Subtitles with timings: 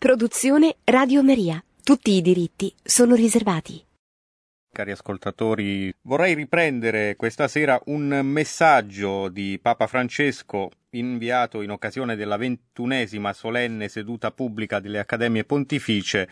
[0.00, 1.62] Produzione Radio Maria.
[1.82, 3.84] Tutti i diritti sono riservati.
[4.72, 12.38] Cari ascoltatori, vorrei riprendere questa sera un messaggio di Papa Francesco inviato in occasione della
[12.38, 16.26] ventunesima solenne seduta pubblica delle Accademie Pontificie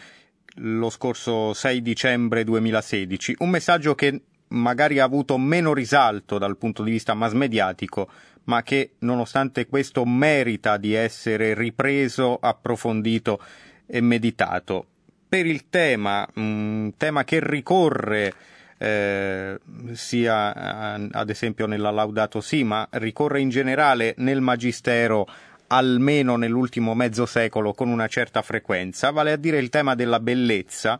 [0.61, 3.37] lo scorso 6 dicembre 2016.
[3.41, 8.09] Un messaggio che magari ha avuto meno risalto dal punto di vista mass mediatico,
[8.49, 13.41] ma che nonostante questo merita di essere ripreso, approfondito
[13.87, 14.87] e meditato.
[15.29, 18.33] Per il tema, un tema che ricorre
[18.79, 19.59] eh,
[19.93, 25.27] sia ad esempio nella Laudato Si, ma ricorre in generale nel Magistero
[25.67, 30.99] almeno nell'ultimo mezzo secolo con una certa frequenza, vale a dire il tema della bellezza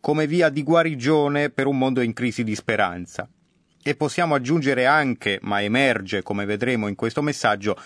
[0.00, 3.28] come via di guarigione per un mondo in crisi di speranza.
[3.82, 7.76] E possiamo aggiungere anche, ma emerge, come vedremo in questo messaggio,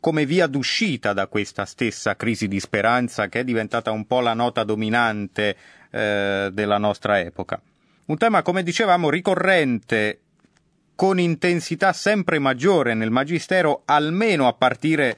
[0.00, 4.34] come via d'uscita da questa stessa crisi di speranza che è diventata un po' la
[4.34, 5.56] nota dominante
[5.90, 7.60] eh, della nostra epoca.
[8.06, 10.20] Un tema, come dicevamo, ricorrente
[10.94, 15.16] con intensità sempre maggiore nel Magistero, almeno a partire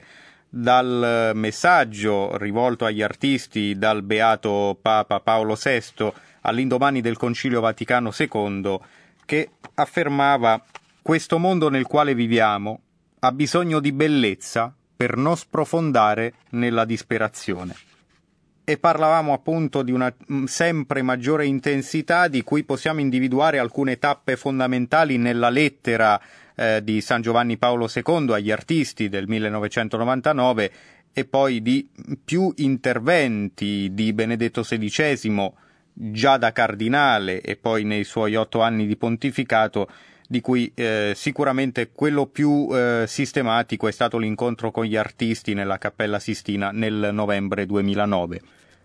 [0.48, 8.78] dal messaggio rivolto agli artisti dal beato Papa Paolo VI all'indomani del Concilio Vaticano II,
[9.26, 10.64] che affermava
[11.02, 12.80] questo mondo nel quale viviamo
[13.18, 17.76] ha bisogno di bellezza per non sprofondare nella disperazione.
[18.64, 20.12] E parlavamo appunto di una
[20.46, 26.20] sempre maggiore intensità di cui possiamo individuare alcune tappe fondamentali nella lettera
[26.56, 30.72] eh, di San Giovanni Paolo II agli artisti del 1999
[31.12, 31.88] e poi di
[32.24, 35.52] più interventi di Benedetto XVI
[35.98, 39.88] già da cardinale e poi nei suoi otto anni di pontificato,
[40.28, 45.78] di cui eh, sicuramente quello più eh, sistematico è stato l'incontro con gli artisti nella
[45.78, 48.42] Cappella Sistina nel novembre 2009.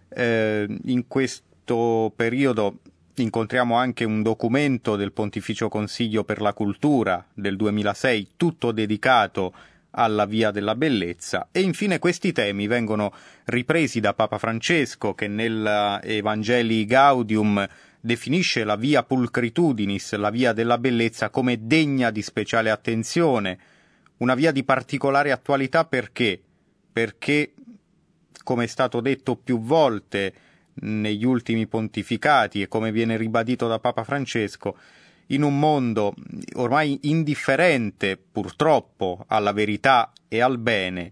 [0.10, 2.78] Eh, in questo periodo
[3.16, 9.54] incontriamo anche un documento del Pontificio Consiglio per la Cultura del 2006, tutto dedicato
[9.92, 13.14] alla via della bellezza e infine questi temi vengono
[13.46, 17.68] ripresi da Papa Francesco che nell'Evangeli Gaudium
[18.00, 23.60] definisce la via pulcritudinis, la via della bellezza, come degna di speciale attenzione,
[24.18, 26.42] una via di particolare attualità perché?
[26.92, 27.54] Perché,
[28.44, 30.34] come è stato detto più volte
[30.74, 34.78] negli ultimi pontificati e come viene ribadito da Papa Francesco,
[35.32, 36.14] in un mondo
[36.56, 41.12] ormai indifferente, purtroppo, alla verità e al bene,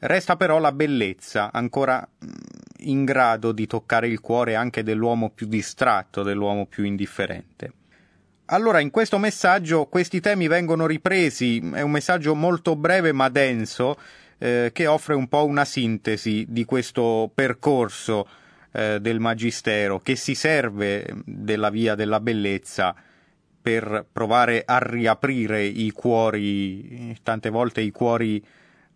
[0.00, 2.28] resta però la bellezza ancora mm,
[2.86, 7.72] in grado di toccare il cuore anche dell'uomo più distratto, dell'uomo più indifferente.
[8.46, 13.96] Allora, in questo messaggio questi temi vengono ripresi, è un messaggio molto breve ma denso,
[14.36, 18.28] eh, che offre un po' una sintesi di questo percorso
[18.72, 22.94] eh, del Magistero, che si serve della via della bellezza
[23.64, 28.44] per provare a riaprire i cuori, tante volte i cuori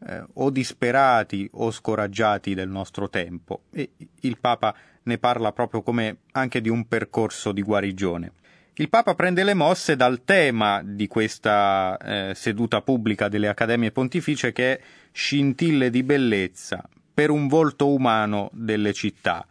[0.06, 3.62] eh, o disperati o scoraggiati del nostro tempo.
[3.72, 4.74] E il Papa
[5.04, 8.32] ne parla proprio come anche di un percorso di guarigione.
[8.74, 14.52] Il Papa prende le mosse dal tema di questa eh, seduta pubblica delle Accademie Pontificie
[14.52, 14.80] che è
[15.12, 19.46] scintille di bellezza per un volto umano delle città.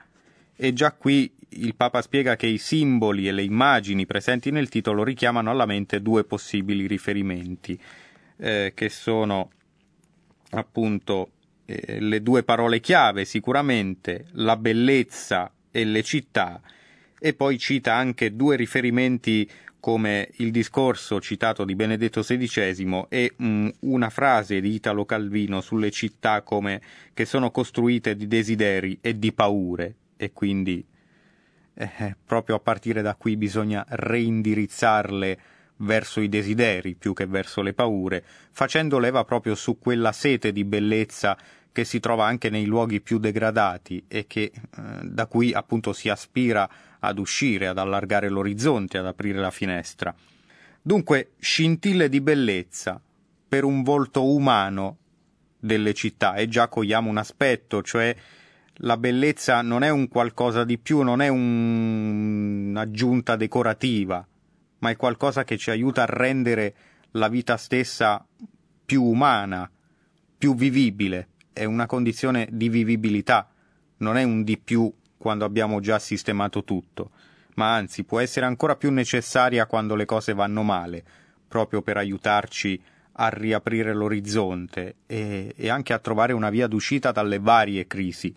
[0.55, 5.03] E già qui il Papa spiega che i simboli e le immagini presenti nel titolo
[5.03, 7.79] richiamano alla mente due possibili riferimenti,
[8.37, 9.51] eh, che sono
[10.51, 11.31] appunto
[11.65, 16.61] eh, le due parole chiave sicuramente, la bellezza e le città,
[17.19, 23.69] e poi cita anche due riferimenti come il discorso citato di Benedetto XVI e mh,
[23.81, 26.81] una frase di Italo Calvino sulle città come
[27.13, 30.83] che sono costruite di desideri e di paure e quindi
[31.77, 35.39] eh, proprio a partire da qui bisogna reindirizzarle
[35.77, 40.63] verso i desideri più che verso le paure, facendo leva proprio su quella sete di
[40.63, 41.37] bellezza
[41.71, 46.09] che si trova anche nei luoghi più degradati e che eh, da cui appunto si
[46.09, 46.67] aspira
[46.99, 50.13] ad uscire, ad allargare l'orizzonte, ad aprire la finestra.
[50.81, 52.99] Dunque, scintille di bellezza
[53.47, 54.97] per un volto umano
[55.59, 58.15] delle città e già cogliamo un aspetto, cioè
[58.81, 62.67] la bellezza non è un qualcosa di più, non è un...
[62.77, 64.25] un'aggiunta decorativa,
[64.79, 66.75] ma è qualcosa che ci aiuta a rendere
[67.11, 68.23] la vita stessa
[68.85, 69.69] più umana,
[70.37, 73.49] più vivibile, è una condizione di vivibilità,
[73.97, 77.11] non è un di più quando abbiamo già sistemato tutto,
[77.55, 81.03] ma anzi può essere ancora più necessaria quando le cose vanno male,
[81.47, 82.79] proprio per aiutarci
[83.19, 88.31] a riaprire l'orizzonte e, e anche a trovare una via d'uscita dalle varie crisi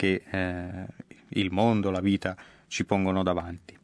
[0.00, 0.86] che eh,
[1.28, 2.34] il mondo, la vita
[2.68, 3.76] ci pongono davanti.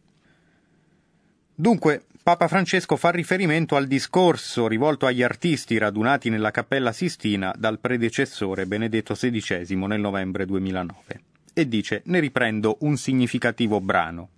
[1.55, 7.81] Dunque, Papa Francesco fa riferimento al discorso rivolto agli artisti radunati nella Cappella Sistina dal
[7.81, 11.21] predecessore Benedetto XVI nel novembre 2009
[11.53, 14.31] e dice ne riprendo un significativo brano.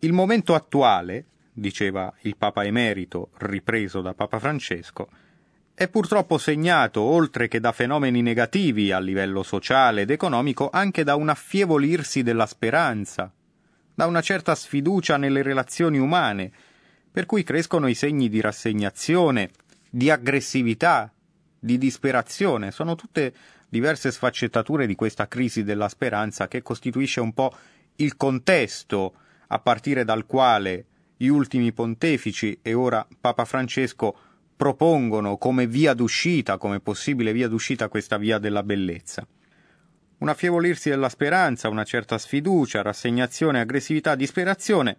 [0.00, 5.08] Il momento attuale, diceva il Papa emerito, ripreso da Papa Francesco,
[5.78, 11.14] è purtroppo segnato, oltre che da fenomeni negativi a livello sociale ed economico, anche da
[11.14, 13.32] un affievolirsi della speranza,
[13.94, 16.50] da una certa sfiducia nelle relazioni umane,
[17.12, 19.50] per cui crescono i segni di rassegnazione,
[19.88, 21.12] di aggressività,
[21.56, 22.72] di disperazione.
[22.72, 23.32] Sono tutte
[23.68, 27.54] diverse sfaccettature di questa crisi della speranza che costituisce un po'
[27.98, 29.14] il contesto
[29.46, 30.86] a partire dal quale
[31.16, 34.22] gli ultimi pontefici e ora Papa Francesco
[34.58, 39.26] propongono come via d'uscita, come possibile via d'uscita questa via della bellezza
[40.18, 44.98] un affievolirsi della speranza, una certa sfiducia, rassegnazione, aggressività, disperazione.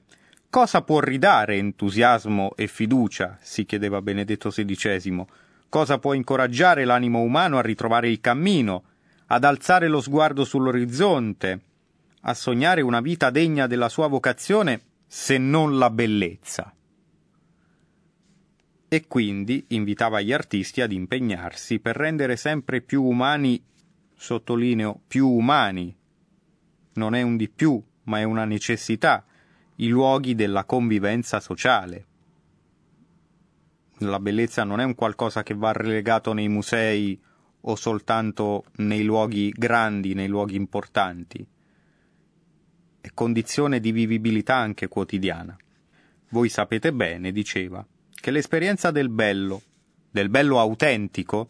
[0.50, 3.38] Cosa può ridare entusiasmo e fiducia?
[3.42, 5.26] si chiedeva Benedetto XVI.
[5.68, 8.84] Cosa può incoraggiare l'animo umano a ritrovare il cammino,
[9.28, 11.60] ad alzare lo sguardo sull'orizzonte,
[12.22, 16.74] a sognare una vita degna della sua vocazione, se non la bellezza?
[18.90, 23.64] E quindi invitava gli artisti ad impegnarsi per rendere sempre più umani
[24.20, 25.96] sottolineo più umani,
[26.94, 29.26] non è un di più, ma è una necessità,
[29.76, 32.06] i luoghi della convivenza sociale.
[34.00, 37.20] La bellezza non è un qualcosa che va relegato nei musei
[37.62, 41.46] o soltanto nei luoghi grandi, nei luoghi importanti.
[43.00, 45.56] È condizione di vivibilità anche quotidiana.
[46.32, 47.86] Voi sapete bene, diceva,
[48.20, 49.62] che l'esperienza del bello,
[50.12, 51.50] del bello autentico,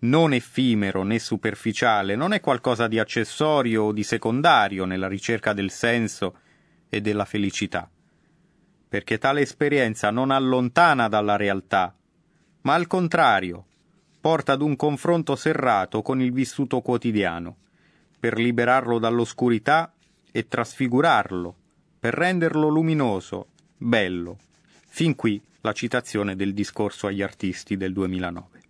[0.00, 5.70] non effimero né superficiale, non è qualcosa di accessorio o di secondario nella ricerca del
[5.70, 6.38] senso
[6.88, 7.90] e della felicità,
[8.88, 11.94] perché tale esperienza non allontana dalla realtà,
[12.62, 13.66] ma al contrario
[14.20, 17.56] porta ad un confronto serrato con il vissuto quotidiano,
[18.18, 19.92] per liberarlo dall'oscurità
[20.32, 21.54] e trasfigurarlo,
[21.98, 24.38] per renderlo luminoso, bello.
[24.88, 28.60] Fin qui la citazione del discorso agli artisti del 2009.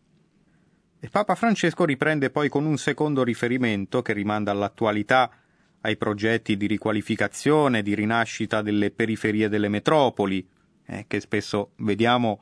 [0.99, 5.31] E Papa Francesco riprende poi con un secondo riferimento che rimanda all'attualità,
[5.83, 10.49] ai progetti di riqualificazione, di rinascita delle periferie delle metropoli,
[10.87, 12.41] eh, che spesso vediamo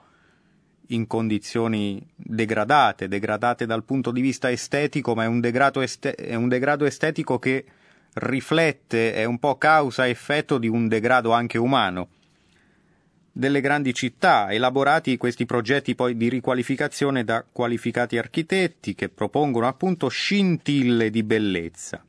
[0.88, 5.42] in condizioni degradate, degradate dal punto di vista estetico, ma è un,
[5.82, 7.64] este- è un degrado estetico che
[8.14, 12.13] riflette, è un po' causa effetto di un degrado anche umano
[13.36, 20.06] delle grandi città, elaborati questi progetti poi di riqualificazione da qualificati architetti che propongono appunto
[20.06, 22.04] scintille di bellezza,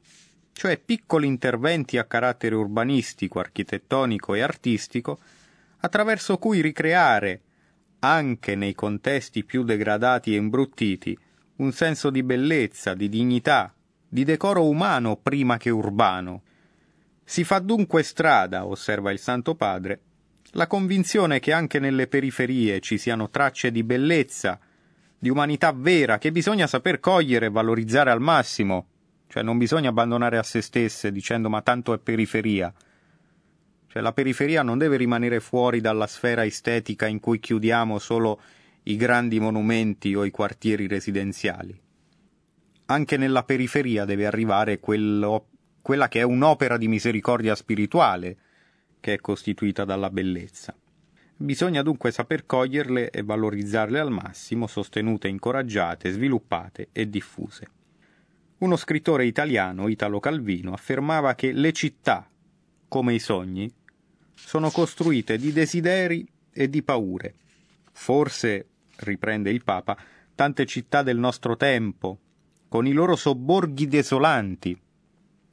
[0.54, 5.18] cioè piccoli interventi a carattere urbanistico, architettonico e artistico,
[5.80, 7.42] attraverso cui ricreare,
[8.00, 11.18] anche nei contesti più degradati e imbruttiti,
[11.56, 13.74] un senso di bellezza, di dignità,
[14.08, 16.44] di decoro umano prima che urbano.
[17.24, 20.00] Si fa dunque strada, osserva il Santo Padre,
[20.56, 24.58] la convinzione che anche nelle periferie ci siano tracce di bellezza,
[25.18, 28.88] di umanità vera, che bisogna saper cogliere e valorizzare al massimo,
[29.28, 32.74] cioè non bisogna abbandonare a se stesse dicendo ma tanto è periferia.
[33.88, 38.40] Cioè la periferia non deve rimanere fuori dalla sfera estetica in cui chiudiamo solo
[38.84, 41.78] i grandi monumenti o i quartieri residenziali.
[42.86, 45.48] Anche nella periferia deve arrivare quello,
[45.82, 48.38] quella che è un'opera di misericordia spirituale,
[49.06, 50.76] che è costituita dalla bellezza.
[51.38, 57.68] Bisogna dunque saper coglierle e valorizzarle al massimo, sostenute, incoraggiate, sviluppate e diffuse.
[58.58, 62.28] Uno scrittore italiano, Italo Calvino, affermava che le città,
[62.88, 63.72] come i sogni,
[64.34, 67.36] sono costruite di desideri e di paure.
[67.92, 69.96] Forse, riprende il Papa,
[70.34, 72.18] tante città del nostro tempo,
[72.68, 74.76] con i loro sobborghi desolanti,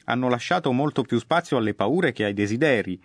[0.04, 2.98] hanno lasciato molto più spazio alle paure che ai desideri,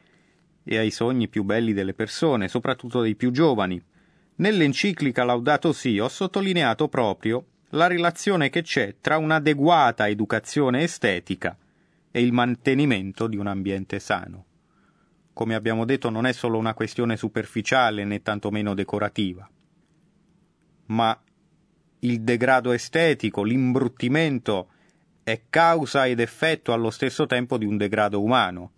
[0.67, 3.81] e ai sogni più belli delle persone, soprattutto dei più giovani.
[4.35, 11.57] Nell'enciclica Laudato Si ho sottolineato proprio la relazione che c'è tra un'adeguata educazione estetica
[12.11, 14.45] e il mantenimento di un ambiente sano.
[15.33, 19.49] Come abbiamo detto non è solo una questione superficiale né tantomeno decorativa,
[20.87, 21.19] ma
[21.99, 24.69] il degrado estetico, l'imbruttimento
[25.23, 28.71] è causa ed effetto allo stesso tempo di un degrado umano,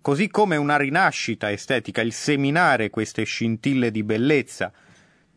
[0.00, 4.72] così come una rinascita estetica, il seminare queste scintille di bellezza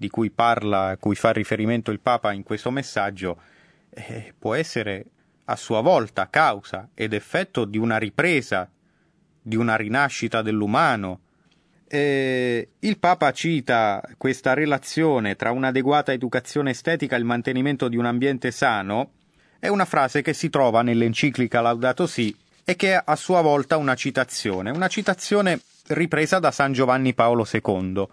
[0.01, 3.39] di cui parla, a cui fa riferimento il Papa in questo messaggio,
[3.89, 5.06] eh, può essere
[5.46, 8.68] a sua volta causa ed effetto di una ripresa,
[9.41, 11.20] di una rinascita dell'umano.
[11.88, 18.06] E il Papa cita questa relazione tra un'adeguata educazione estetica e il mantenimento di un
[18.06, 19.12] ambiente sano,
[19.60, 23.77] è una frase che si trova nell'enciclica Laudato Si e che è a sua volta
[23.77, 28.08] una citazione, una citazione ripresa da San Giovanni Paolo II,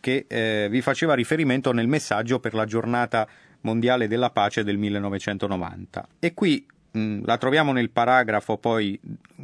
[0.00, 3.26] che eh, vi faceva riferimento nel messaggio per la giornata
[3.62, 6.08] mondiale della pace del 1990.
[6.18, 8.98] E qui mh, la troviamo nel paragrafo poi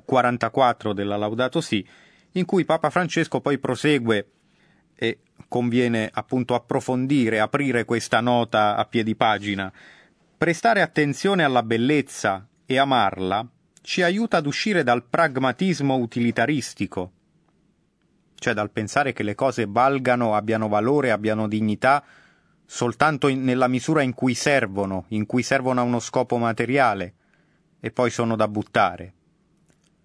[0.05, 1.87] 44 della Laudato Si,
[2.33, 4.27] in cui Papa Francesco poi prosegue
[4.97, 9.73] e conviene appunto approfondire, aprire questa nota a piedi pagina.
[10.37, 13.47] Prestare attenzione alla bellezza e amarla
[13.83, 17.13] ci aiuta ad uscire dal pragmatismo utilitaristico,
[18.35, 22.05] cioè dal pensare che le cose valgano, abbiano valore, abbiano dignità
[22.71, 27.15] soltanto in, nella misura in cui servono, in cui servono a uno scopo materiale
[27.81, 29.15] e poi sono da buttare.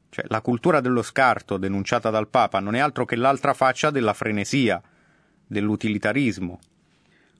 [0.09, 4.13] Cioè, la cultura dello scarto denunciata dal Papa non è altro che l'altra faccia della
[4.13, 4.81] frenesia,
[5.45, 6.59] dell'utilitarismo.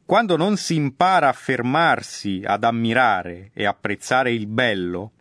[0.06, 5.12] Quando non si impara a fermarsi ad ammirare e apprezzare il bello,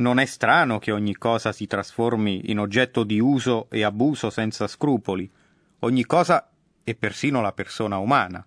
[0.00, 4.66] non è strano che ogni cosa si trasformi in oggetto di uso e abuso senza
[4.66, 5.30] scrupoli,
[5.80, 6.50] ogni cosa
[6.82, 8.44] e persino la persona umana.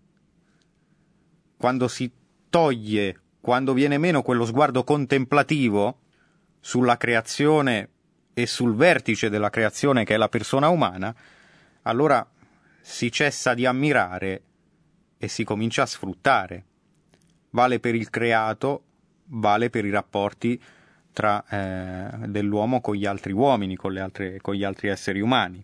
[1.56, 2.12] Quando si
[2.50, 6.00] toglie, quando viene meno quello sguardo contemplativo
[6.60, 7.90] sulla creazione
[8.34, 11.16] e sul vertice della creazione che è la persona umana,
[11.84, 12.28] allora
[12.82, 14.44] si cessa di ammirare
[15.18, 16.66] e si comincia a sfruttare.
[17.52, 18.84] Vale per il creato,
[19.26, 20.60] vale per i rapporti
[21.14, 25.64] tra eh, dell'uomo con gli altri uomini, con, altre, con, gli altri esseri umani.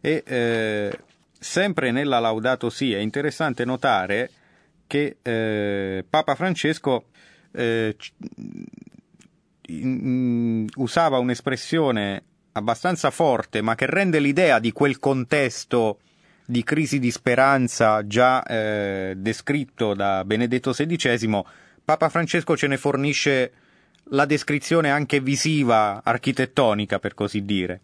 [0.00, 0.98] E eh,
[1.38, 4.30] sempre nella Laudato Si è interessante notare
[4.86, 7.06] che eh, Papa Francesco
[7.52, 7.96] eh,
[9.68, 15.98] in, usava un'espressione abbastanza forte, ma che rende l'idea di quel contesto
[16.46, 21.42] di crisi di speranza già eh, descritto da Benedetto XVI,
[21.84, 23.52] Papa Francesco ce ne fornisce
[24.10, 27.80] la descrizione anche visiva, architettonica per così dire,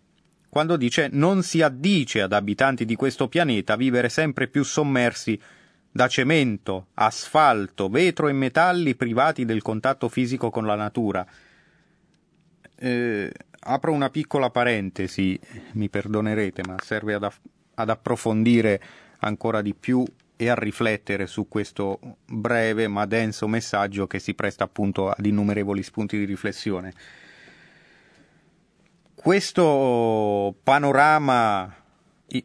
[0.49, 5.41] quando dice non si addice ad abitanti di questo pianeta vivere sempre più sommersi
[5.91, 11.27] da cemento, asfalto, vetro e metalli privati del contatto fisico con la natura.
[12.75, 15.39] Eh, apro una piccola parentesi,
[15.73, 17.41] mi perdonerete, ma serve ad, aff-
[17.75, 18.81] ad approfondire
[19.21, 20.05] ancora di più
[20.43, 25.85] e a riflettere su questo breve ma denso messaggio che si presta appunto ad innumerevoli
[25.85, 26.93] spunti di riflessione.
[29.15, 31.73] Questo panorama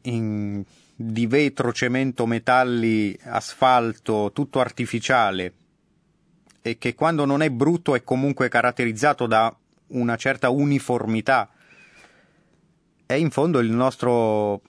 [0.01, 0.63] in,
[0.96, 5.54] di vetro, cemento, metalli, asfalto, tutto artificiale,
[6.62, 9.56] e che quando non è brutto è comunque caratterizzato da
[9.88, 11.50] una certa uniformità,
[13.08, 14.62] è in fondo il nostro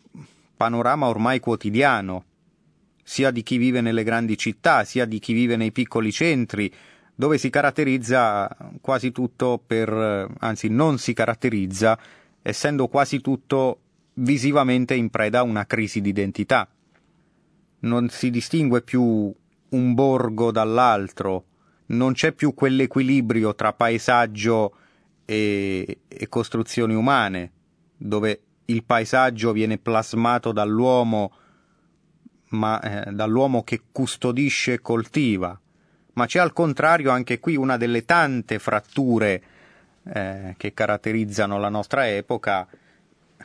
[0.57, 2.25] panorama ormai quotidiano,
[3.09, 6.71] sia di chi vive nelle grandi città, sia di chi vive nei piccoli centri,
[7.15, 11.99] dove si caratterizza quasi tutto per, anzi non si caratterizza,
[12.43, 13.81] essendo quasi tutto
[14.13, 16.69] visivamente in preda a una crisi di identità.
[17.81, 19.35] Non si distingue più
[19.71, 21.45] un borgo dall'altro,
[21.87, 24.75] non c'è più quell'equilibrio tra paesaggio
[25.25, 27.53] e, e costruzioni umane,
[27.97, 31.33] dove il paesaggio viene plasmato dall'uomo
[32.51, 35.59] ma eh, dall'uomo che custodisce e coltiva,
[36.15, 39.43] ma c'è al contrario anche qui una delle tante fratture
[40.05, 42.67] eh, che caratterizzano la nostra epoca,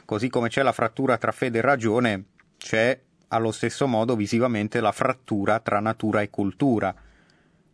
[0.06, 2.24] così come c'è la frattura tra fede e ragione,
[2.58, 6.94] c'è allo stesso modo visivamente la frattura tra natura e cultura.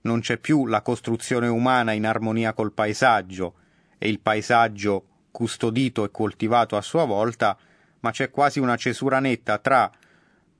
[0.01, 3.55] Non c'è più la costruzione umana in armonia col paesaggio
[3.97, 7.57] e il paesaggio custodito e coltivato a sua volta,
[7.99, 9.91] ma c'è quasi una cesura netta tra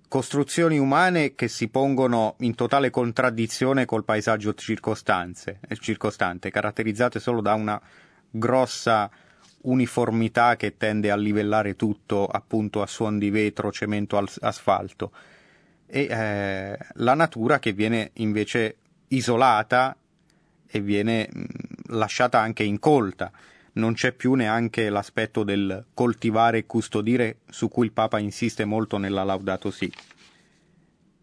[0.10, 5.60] costruzioni umane che si pongono in totale contraddizione col paesaggio circostante,
[6.50, 7.80] caratterizzate solo da una
[8.30, 9.10] grossa
[9.62, 15.12] uniformità che tende a livellare tutto appunto a suon di vetro, cemento, asfalto.
[15.86, 18.78] E eh, la natura che viene invece
[19.10, 19.96] isolata
[20.68, 21.44] e viene mh,
[21.88, 23.32] lasciata anche incolta
[23.80, 28.98] non c'è più neanche l'aspetto del coltivare e custodire su cui il Papa insiste molto
[28.98, 29.92] nella Laudato Si.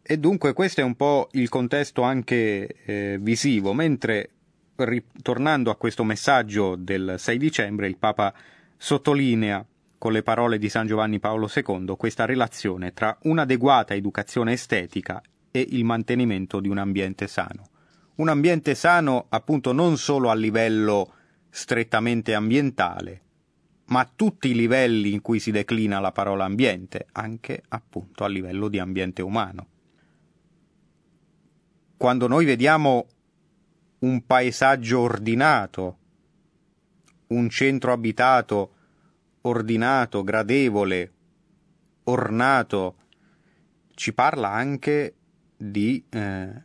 [0.02, 4.30] E dunque questo è un po' il contesto anche eh, visivo, mentre
[4.76, 8.32] ritornando a questo messaggio del 6 dicembre il Papa
[8.76, 9.64] sottolinea
[9.98, 15.20] con le parole di San Giovanni Paolo II questa relazione tra un'adeguata educazione estetica
[15.50, 17.68] e il mantenimento di un ambiente sano.
[18.16, 21.14] Un ambiente sano appunto non solo a livello
[21.56, 23.22] strettamente ambientale,
[23.86, 28.28] ma a tutti i livelli in cui si declina la parola ambiente, anche appunto a
[28.28, 29.66] livello di ambiente umano.
[31.96, 33.06] Quando noi vediamo
[34.00, 35.98] un paesaggio ordinato,
[37.28, 38.74] un centro abitato
[39.40, 41.12] ordinato, gradevole,
[42.04, 42.96] ornato,
[43.94, 45.14] ci parla anche
[45.56, 46.62] di eh,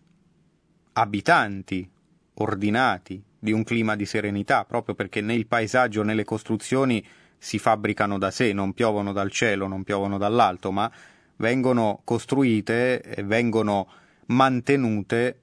[0.92, 1.90] abitanti
[2.34, 7.04] ordinati, di un clima di serenità, proprio perché né il paesaggio né le costruzioni
[7.40, 10.90] si fabbricano da sé, non piovono dal cielo, non piovono dall'alto, ma
[11.38, 13.88] vengono costruite e vengono
[14.28, 15.40] mantenute,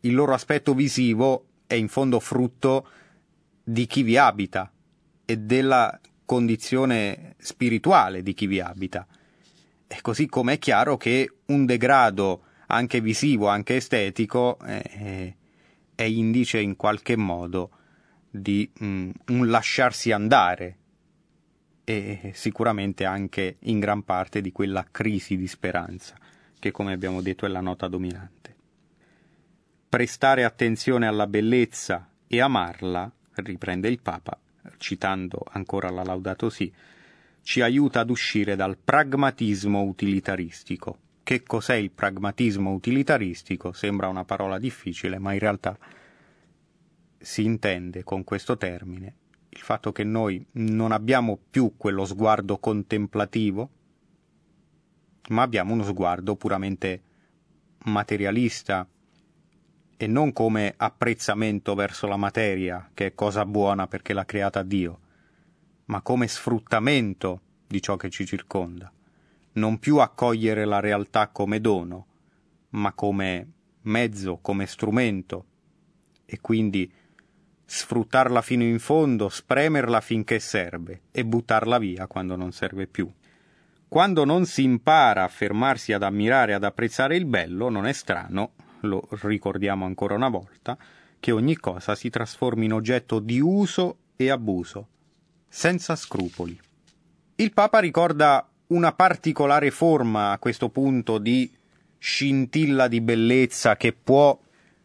[0.00, 2.88] il loro aspetto visivo è in fondo frutto
[3.62, 4.72] di chi vi abita
[5.24, 9.06] e della condizione spirituale di chi vi abita.
[9.86, 15.32] E così come è chiaro che un degrado anche visivo, anche estetico, è,
[15.96, 17.70] è indice in qualche modo
[18.30, 20.76] di mm, un lasciarsi andare
[21.82, 26.16] e sicuramente anche in gran parte di quella crisi di speranza
[26.58, 28.54] che come abbiamo detto è la nota dominante.
[29.88, 34.38] Prestare attenzione alla bellezza e amarla, riprende il Papa,
[34.78, 36.72] citando ancora la Laudato Si,
[37.42, 40.98] ci aiuta ad uscire dal pragmatismo utilitaristico.
[41.26, 43.72] Che cos'è il pragmatismo utilitaristico?
[43.72, 45.76] Sembra una parola difficile, ma in realtà
[47.18, 49.16] si intende con questo termine
[49.48, 53.70] il fatto che noi non abbiamo più quello sguardo contemplativo,
[55.30, 57.02] ma abbiamo uno sguardo puramente
[57.86, 58.88] materialista
[59.96, 65.00] e non come apprezzamento verso la materia, che è cosa buona perché l'ha creata Dio,
[65.86, 68.92] ma come sfruttamento di ciò che ci circonda.
[69.56, 72.06] Non più accogliere la realtà come dono,
[72.70, 75.46] ma come mezzo, come strumento,
[76.26, 76.92] e quindi
[77.64, 83.10] sfruttarla fino in fondo, spremerla finché serve e buttarla via quando non serve più.
[83.88, 88.52] Quando non si impara a fermarsi ad ammirare ad apprezzare il bello, non è strano,
[88.80, 90.76] lo ricordiamo ancora una volta,
[91.18, 94.88] che ogni cosa si trasformi in oggetto di uso e abuso,
[95.48, 96.60] senza scrupoli.
[97.36, 101.50] Il Papa ricorda una particolare forma a questo punto di
[101.98, 104.38] scintilla di bellezza che può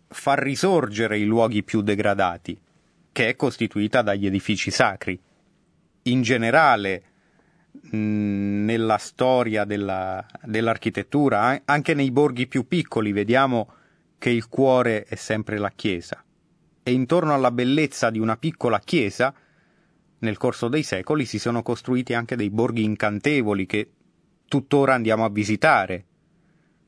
[0.08, 2.60] far risorgere i luoghi più degradati,
[3.12, 5.20] che è costituita dagli edifici sacri.
[6.04, 7.04] In generale,
[7.92, 13.74] nella storia della, dell'architettura, anche nei borghi più piccoli, vediamo
[14.18, 16.24] che il cuore è sempre la Chiesa.
[16.84, 19.34] E intorno alla bellezza di una piccola Chiesa,
[20.22, 23.90] nel corso dei secoli si sono costruiti anche dei borghi incantevoli che
[24.48, 26.06] tuttora andiamo a visitare,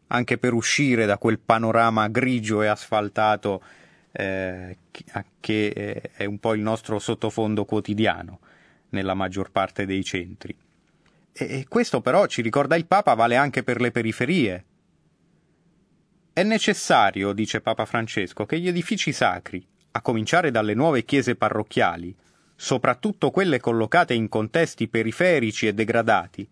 [0.08, 3.64] anche per uscire da quel panorama grigio e asfaltato
[4.12, 4.78] eh,
[5.40, 8.40] che è un po' il nostro sottofondo quotidiano
[8.90, 10.56] nella maggior parte dei centri.
[11.32, 14.66] E questo però, ci ricorda il Papa, vale anche per le periferie.
[16.32, 22.16] È necessario, dice Papa Francesco, che gli edifici sacri, a cominciare dalle nuove chiese parrocchiali,
[22.56, 26.48] soprattutto quelle collocate in contesti periferici e degradati,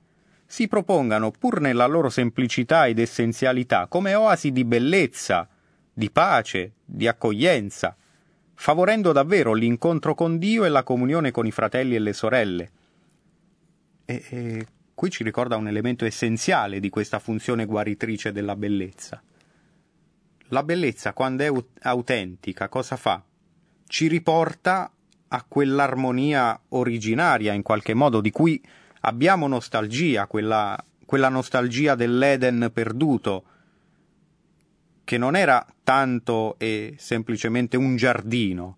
[0.45, 5.47] si propongano, pur nella loro semplicità ed essenzialità, come oasi di bellezza,
[5.93, 7.95] di pace, di accoglienza,
[8.53, 12.71] favorendo davvero l'incontro con Dio e la comunione con i fratelli e le sorelle.
[14.03, 19.23] E, e qui ci ricorda un elemento essenziale di questa funzione guaritrice della bellezza.
[20.49, 23.23] La bellezza, quando è autentica, cosa fa?
[23.87, 24.91] Ci riporta
[25.33, 28.61] a quell'armonia originaria, in qualche modo, di cui
[29.01, 33.43] abbiamo nostalgia, quella, quella nostalgia dell'Eden perduto,
[35.05, 38.77] che non era tanto e semplicemente un giardino,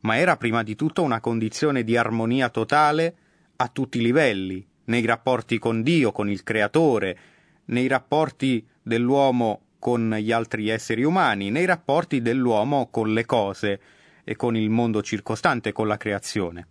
[0.00, 3.16] ma era prima di tutto una condizione di armonia totale
[3.56, 7.18] a tutti i livelli, nei rapporti con Dio, con il Creatore,
[7.66, 13.80] nei rapporti dell'uomo con gli altri esseri umani, nei rapporti dell'uomo con le cose
[14.24, 16.66] e con il mondo circostante, con la creazione.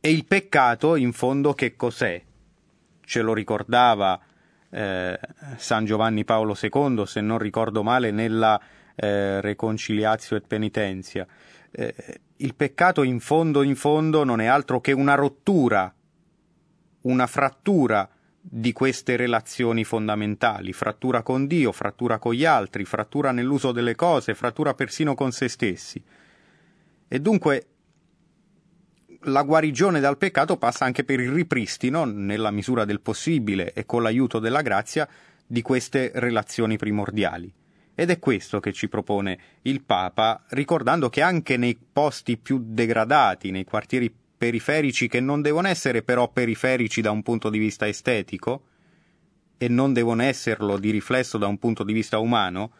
[0.00, 2.22] E il peccato, in fondo, che cos'è?
[3.04, 4.20] Ce lo ricordava
[4.70, 5.20] eh,
[5.56, 8.60] San Giovanni Paolo II, se non ricordo male, nella
[8.94, 11.26] eh, Reconciliatio et Penitenzia.
[11.70, 11.94] Eh,
[12.36, 15.94] il peccato in fondo in fondo non è altro che una rottura,
[17.02, 18.08] una frattura
[18.44, 24.34] di queste relazioni fondamentali, frattura con Dio, frattura con gli altri, frattura nell'uso delle cose,
[24.34, 26.02] frattura persino con se stessi.
[27.06, 27.66] E dunque
[29.26, 34.02] la guarigione dal peccato passa anche per il ripristino, nella misura del possibile e con
[34.02, 35.08] l'aiuto della grazia,
[35.46, 37.52] di queste relazioni primordiali.
[37.94, 43.50] Ed è questo che ci propone il Papa, ricordando che anche nei posti più degradati,
[43.50, 48.64] nei quartieri periferici che non devono essere però periferici da un punto di vista estetico,
[49.56, 52.72] e non devono esserlo di riflesso da un punto di vista umano,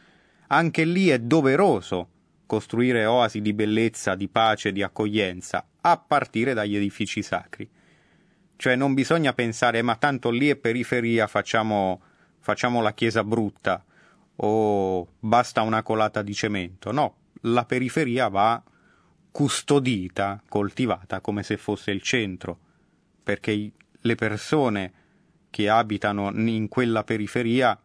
[0.49, 2.09] anche lì è doveroso
[2.47, 7.71] costruire oasi di bellezza, di pace, di accoglienza, a partire dagli edifici sacri.
[8.57, 12.03] Cioè non bisogna pensare ma tanto lì è periferia, facciamo,
[12.41, 13.85] facciamo la chiesa brutta
[14.35, 16.91] o basta una colata di cemento.
[16.91, 18.61] No, la periferia va
[19.33, 22.59] custodita, coltivata come se fosse il centro,
[23.23, 24.93] perché le persone
[25.51, 27.77] che abitano in quella periferia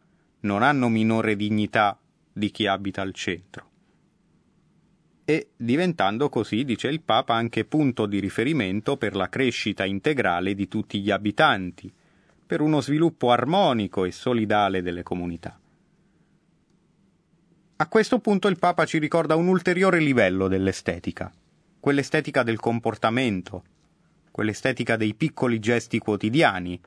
[0.41, 1.97] non hanno minore dignità
[2.31, 3.67] di chi abita al centro
[5.29, 10.69] e diventando così, dice il Papa, anche punto di riferimento per la crescita integrale di
[10.69, 11.91] tutti gli abitanti,
[12.45, 15.59] per uno sviluppo armonico e solidale delle comunità.
[17.79, 21.31] A questo punto il Papa ci ricorda un ulteriore livello dell'estetica,
[21.79, 23.63] quell'estetica del comportamento,
[24.31, 26.81] quell'estetica dei piccoli gesti quotidiani,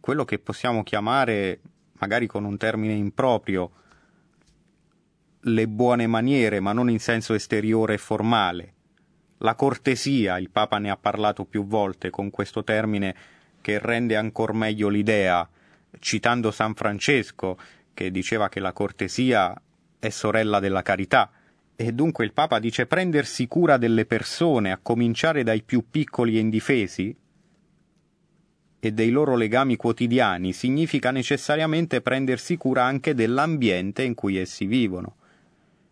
[0.00, 1.60] quello che possiamo chiamare,
[2.00, 3.70] magari con un termine improprio,
[5.42, 8.72] le buone maniere, ma non in senso esteriore e formale.
[9.38, 13.14] La cortesia, il Papa ne ha parlato più volte con questo termine
[13.60, 15.48] che rende ancor meglio l'idea,
[16.00, 17.56] citando San Francesco,
[17.94, 19.56] che diceva che la cortesia
[20.06, 21.30] è sorella della carità,
[21.74, 26.40] e dunque il Papa dice prendersi cura delle persone, a cominciare dai più piccoli e
[26.40, 27.16] indifesi,
[28.80, 35.16] e dei loro legami quotidiani, significa necessariamente prendersi cura anche dell'ambiente in cui essi vivono.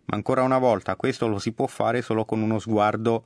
[0.05, 3.25] Ma ancora una volta questo lo si può fare solo con uno sguardo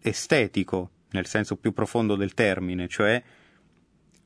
[0.00, 3.22] estetico, nel senso più profondo del termine, cioè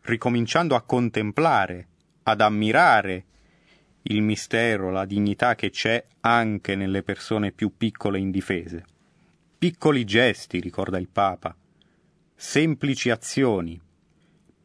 [0.01, 1.89] ricominciando a contemplare,
[2.23, 3.25] ad ammirare
[4.09, 8.85] il mistero, la dignità che c'è anche nelle persone più piccole e indifese.
[9.59, 11.57] Piccoli gesti, ricorda il Papa,
[12.35, 13.81] semplici azioni,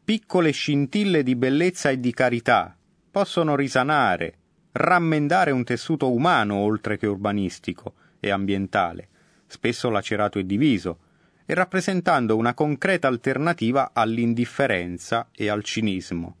[0.04, 2.76] piccole scintille di bellezza e di carità
[3.10, 4.34] possono risanare,
[4.72, 9.08] rammendare un tessuto umano oltre che urbanistico e ambientale,
[9.46, 10.98] spesso lacerato e diviso,
[11.44, 16.36] e rappresentando una concreta alternativa all'indifferenza e al cinismo.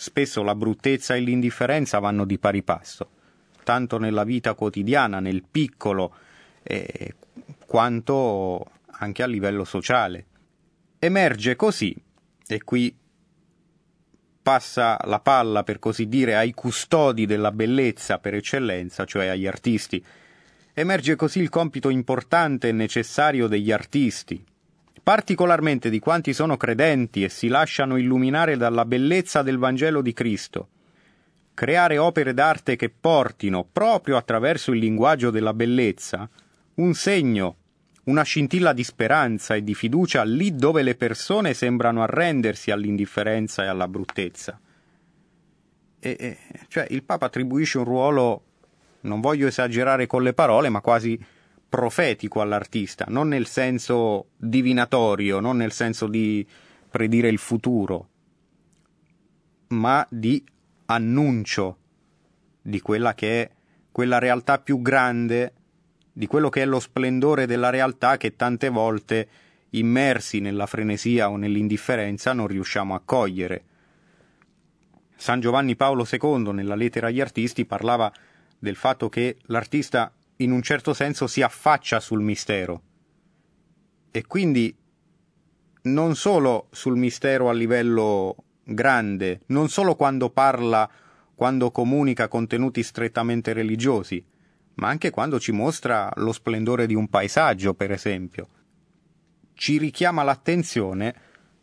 [0.00, 3.10] Spesso la bruttezza e l'indifferenza vanno di pari passo,
[3.64, 6.14] tanto nella vita quotidiana, nel piccolo,
[6.62, 7.16] eh,
[7.66, 10.26] quanto anche a livello sociale.
[11.00, 12.00] Emerge così,
[12.46, 12.96] e qui
[14.40, 20.02] passa la palla, per così dire, ai custodi della bellezza per eccellenza, cioè agli artisti.
[20.74, 24.44] Emerge così il compito importante e necessario degli artisti,
[25.08, 30.68] particolarmente di quanti sono credenti e si lasciano illuminare dalla bellezza del Vangelo di Cristo.
[31.54, 36.28] Creare opere d'arte che portino, proprio attraverso il linguaggio della bellezza,
[36.74, 37.56] un segno
[38.04, 43.66] una scintilla di speranza e di fiducia lì dove le persone sembrano arrendersi all'indifferenza e
[43.66, 44.60] alla bruttezza.
[46.00, 48.42] E, e, cioè il Papa attribuisce un ruolo,
[49.00, 51.18] non voglio esagerare con le parole, ma quasi
[51.68, 56.46] profetico all'artista, non nel senso divinatorio, non nel senso di
[56.90, 58.08] predire il futuro,
[59.68, 60.42] ma di
[60.86, 61.76] annuncio
[62.62, 63.50] di quella che è
[63.92, 65.52] quella realtà più grande
[66.18, 69.28] di quello che è lo splendore della realtà che tante volte,
[69.70, 73.64] immersi nella frenesia o nell'indifferenza, non riusciamo a cogliere.
[75.14, 78.12] San Giovanni Paolo II, nella lettera agli artisti, parlava
[78.58, 82.82] del fatto che l'artista in un certo senso si affaccia sul mistero
[84.10, 84.74] e quindi
[85.82, 90.88] non solo sul mistero a livello grande, non solo quando parla,
[91.34, 94.24] quando comunica contenuti strettamente religiosi,
[94.74, 98.48] ma anche quando ci mostra lo splendore di un paesaggio, per esempio.
[99.54, 101.14] Ci richiama l'attenzione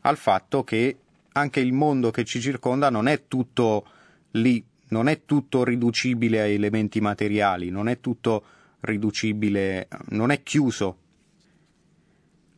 [0.02, 1.00] al fatto che
[1.34, 3.88] anche il mondo che ci circonda non è tutto
[4.32, 8.44] lì, non è tutto riducibile a elementi materiali, non è tutto
[8.86, 11.00] riducibile, non è chiuso.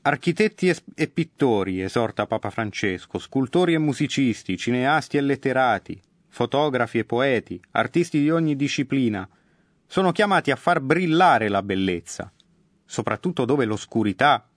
[0.01, 7.59] Architetti e pittori, esorta Papa Francesco, scultori e musicisti, cineasti e letterati, fotografi e poeti,
[7.71, 9.27] artisti di ogni disciplina,
[9.85, 12.31] sono chiamati a far brillare la bellezza,
[12.85, 14.47] soprattutto dove l'oscurità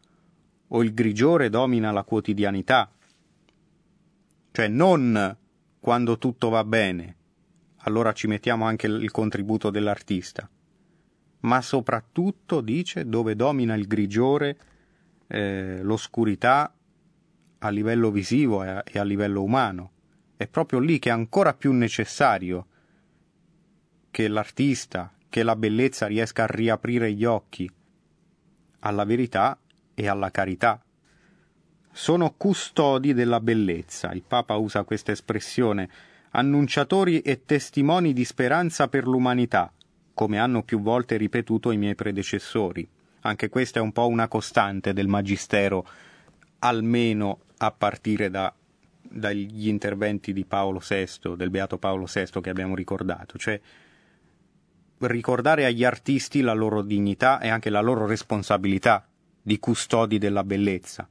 [0.68, 2.92] o il grigiore domina la quotidianità.
[4.52, 5.36] Cioè non
[5.80, 7.16] quando tutto va bene,
[7.78, 10.48] allora ci mettiamo anche il contributo dell'artista,
[11.40, 14.58] ma soprattutto, dice, dove domina il grigiore,
[15.26, 16.74] eh, l'oscurità
[17.58, 19.90] a livello visivo e a, e a livello umano.
[20.36, 22.66] È proprio lì che è ancora più necessario
[24.10, 27.70] che l'artista, che la bellezza riesca a riaprire gli occhi
[28.80, 29.58] alla verità
[29.94, 30.82] e alla carità.
[31.92, 35.88] Sono custodi della bellezza, il Papa usa questa espressione,
[36.30, 39.72] annunciatori e testimoni di speranza per l'umanità,
[40.20, 42.86] come hanno più volte ripetuto i miei predecessori.
[43.20, 45.88] Anche questa è un po' una costante del Magistero,
[46.58, 48.52] almeno a partire da,
[49.00, 53.58] dagli interventi di Paolo VI, del Beato Paolo VI che abbiamo ricordato, cioè
[54.98, 59.08] ricordare agli artisti la loro dignità e anche la loro responsabilità
[59.40, 61.08] di custodi della bellezza,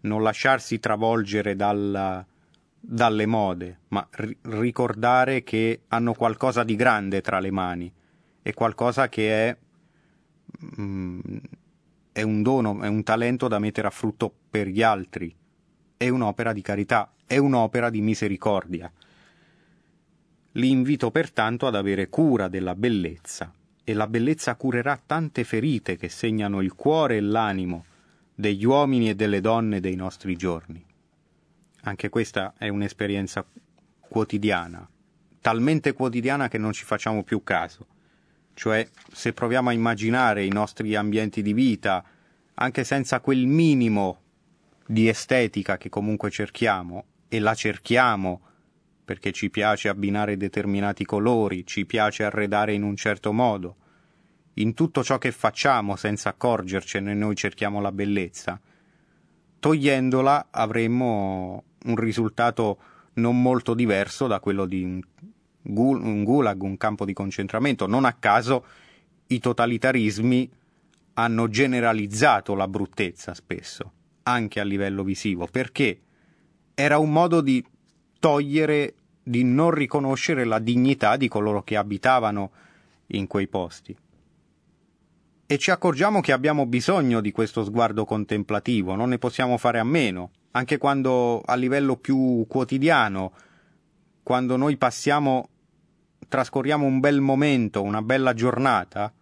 [0.00, 2.26] non lasciarsi travolgere dalla,
[2.80, 7.92] dalle mode, ma ri- ricordare che hanno qualcosa di grande tra le mani
[8.42, 9.56] e qualcosa che è,
[10.80, 11.20] mm,
[12.12, 15.34] è un dono, è un talento da mettere a frutto per gli altri,
[15.96, 18.92] è un'opera di carità, è un'opera di misericordia.
[20.52, 23.52] Li invito pertanto ad avere cura della bellezza,
[23.84, 27.84] e la bellezza curerà tante ferite che segnano il cuore e l'animo
[28.34, 30.84] degli uomini e delle donne dei nostri giorni.
[31.82, 33.44] Anche questa è un'esperienza
[33.98, 34.88] quotidiana,
[35.40, 37.86] talmente quotidiana che non ci facciamo più caso.
[38.54, 42.04] Cioè, se proviamo a immaginare i nostri ambienti di vita,
[42.54, 44.20] anche senza quel minimo
[44.86, 48.42] di estetica che comunque cerchiamo, e la cerchiamo
[49.04, 53.76] perché ci piace abbinare determinati colori, ci piace arredare in un certo modo.
[54.54, 58.60] In tutto ciò che facciamo senza accorgercene noi cerchiamo la bellezza.
[59.58, 62.78] Togliendola avremmo un risultato
[63.14, 65.02] non molto diverso da quello di
[65.64, 67.86] un, gulag, un campo di concentramento.
[67.86, 68.64] Non a caso
[69.28, 70.50] i totalitarismi
[71.14, 73.92] hanno generalizzato la bruttezza spesso,
[74.24, 76.00] anche a livello visivo, perché
[76.74, 77.64] era un modo di
[78.18, 82.50] togliere, di non riconoscere la dignità di coloro che abitavano
[83.08, 83.96] in quei posti.
[85.46, 89.84] E ci accorgiamo che abbiamo bisogno di questo sguardo contemplativo, non ne possiamo fare a
[89.84, 93.32] meno, anche quando a livello più quotidiano,
[94.22, 95.48] quando noi passiamo,
[96.28, 99.12] trascorriamo un bel momento, una bella giornata,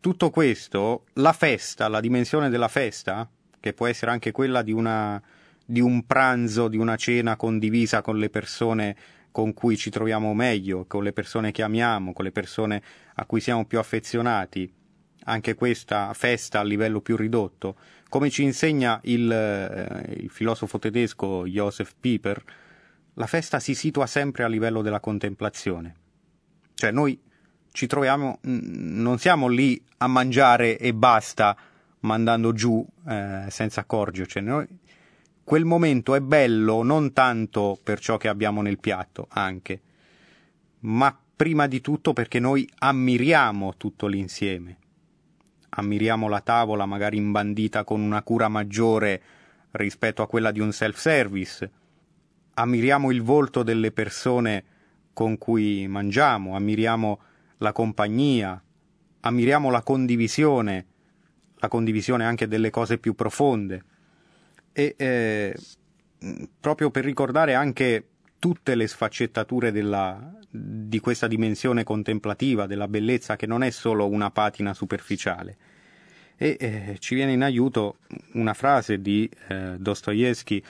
[0.00, 5.20] tutto questo, la festa, la dimensione della festa, che può essere anche quella di una
[5.68, 8.96] di un pranzo, di una cena condivisa con le persone
[9.32, 12.82] con cui ci troviamo meglio, con le persone che amiamo, con le persone
[13.16, 14.72] a cui siamo più affezionati,
[15.24, 17.76] anche questa festa a livello più ridotto,
[18.08, 22.42] come ci insegna il, eh, il filosofo tedesco Joseph Pieper,
[23.18, 25.94] la festa si situa sempre a livello della contemplazione.
[26.74, 27.18] Cioè noi
[27.72, 31.56] ci troviamo, non siamo lì a mangiare e basta,
[32.00, 34.50] mandando giù eh, senza accorgercene.
[34.50, 34.66] Noi
[35.42, 39.80] quel momento è bello non tanto per ciò che abbiamo nel piatto, anche,
[40.80, 44.78] ma prima di tutto perché noi ammiriamo tutto l'insieme.
[45.68, 49.22] Ammiriamo la tavola magari imbandita con una cura maggiore
[49.72, 51.70] rispetto a quella di un self-service.
[52.58, 54.64] Ammiriamo il volto delle persone
[55.12, 57.20] con cui mangiamo, ammiriamo
[57.58, 58.62] la compagnia,
[59.20, 60.86] ammiriamo la condivisione,
[61.56, 63.84] la condivisione anche delle cose più profonde
[64.72, 65.56] e eh,
[66.60, 73.46] proprio per ricordare anche tutte le sfaccettature della, di questa dimensione contemplativa della bellezza che
[73.46, 75.56] non è solo una patina superficiale.
[76.36, 77.96] E eh, ci viene in aiuto
[78.32, 80.62] una frase di eh, Dostoevsky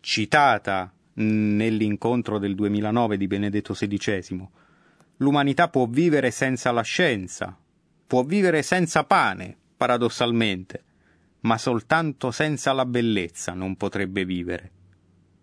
[0.00, 4.48] citata nell'incontro del 2009 di Benedetto XVI.
[5.16, 7.56] L'umanità può vivere senza la scienza,
[8.06, 10.84] può vivere senza pane, paradossalmente,
[11.40, 14.70] ma soltanto senza la bellezza non potrebbe vivere,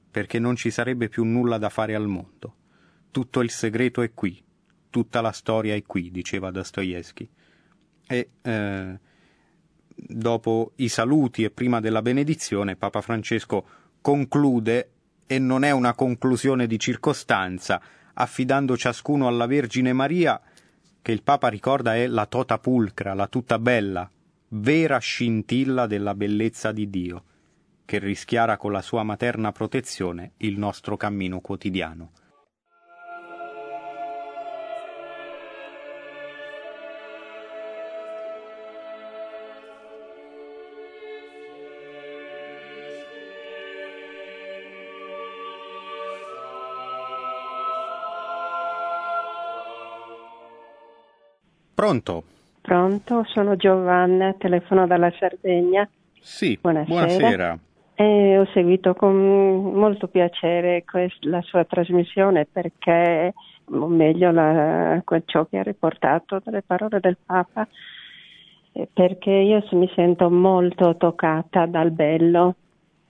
[0.10, 2.56] perché non ci sarebbe più nulla da fare al mondo.
[3.12, 4.44] Tutto il segreto è qui,
[4.90, 7.30] tutta la storia è qui, diceva Dostoevsky.
[8.08, 9.00] E eh,
[9.96, 13.66] dopo i saluti e prima della benedizione, Papa Francesco
[14.02, 14.92] conclude,
[15.28, 17.82] e non è una conclusione di circostanza,
[18.14, 20.42] affidando ciascuno alla Vergine Maria,
[21.02, 24.10] che il Papa ricorda è la tota pulcra, la tutta bella,
[24.50, 27.24] vera scintilla della bellezza di Dio,
[27.86, 32.12] che rischiara con la sua materna protezione il nostro cammino quotidiano.
[51.78, 52.24] Pronto?
[52.60, 55.88] Pronto, sono Giovanna, telefono dalla Sardegna.
[56.20, 57.06] Sì, buonasera.
[57.06, 57.60] buonasera.
[57.94, 59.14] E ho seguito con
[59.76, 63.32] molto piacere quest- la sua trasmissione perché,
[63.66, 67.68] o meglio, la, ciò che ha riportato dalle parole del Papa,
[68.72, 72.56] eh, perché io mi sento molto toccata dal bello.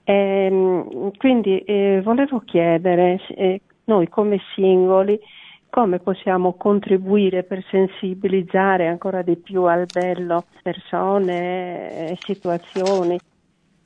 [0.04, 5.18] E, quindi eh, volevo chiedere, eh, noi come singoli,
[5.78, 13.16] come possiamo contribuire per sensibilizzare ancora di più al bello persone e situazioni?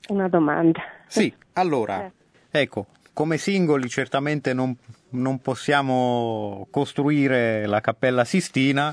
[0.08, 0.80] Una domanda.
[1.06, 2.60] Sì, allora, eh.
[2.62, 4.74] ecco, come singoli certamente non,
[5.10, 8.90] non, possiamo costruire la Cappella Sistina,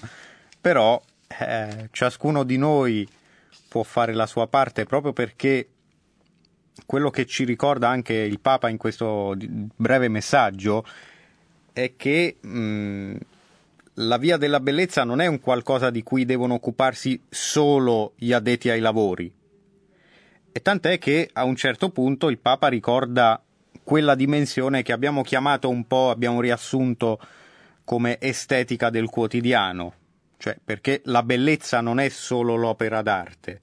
[0.59, 1.01] però
[1.39, 3.07] eh, ciascuno di noi
[3.69, 5.69] può fare la sua parte proprio perché
[6.85, 10.83] quello che ci ricorda anche il Papa in questo breve messaggio
[11.83, 13.15] è che mh,
[13.93, 18.69] la via della bellezza non è un qualcosa di cui devono occuparsi solo gli addetti
[18.69, 19.33] ai lavori.
[20.51, 23.41] E tant'è che a un certo punto il Papa ricorda
[23.83, 27.19] quella dimensione che abbiamo chiamato un po', abbiamo riassunto
[27.83, 29.93] come estetica del quotidiano,
[30.37, 33.61] cioè perché la bellezza non è solo l'opera d'arte,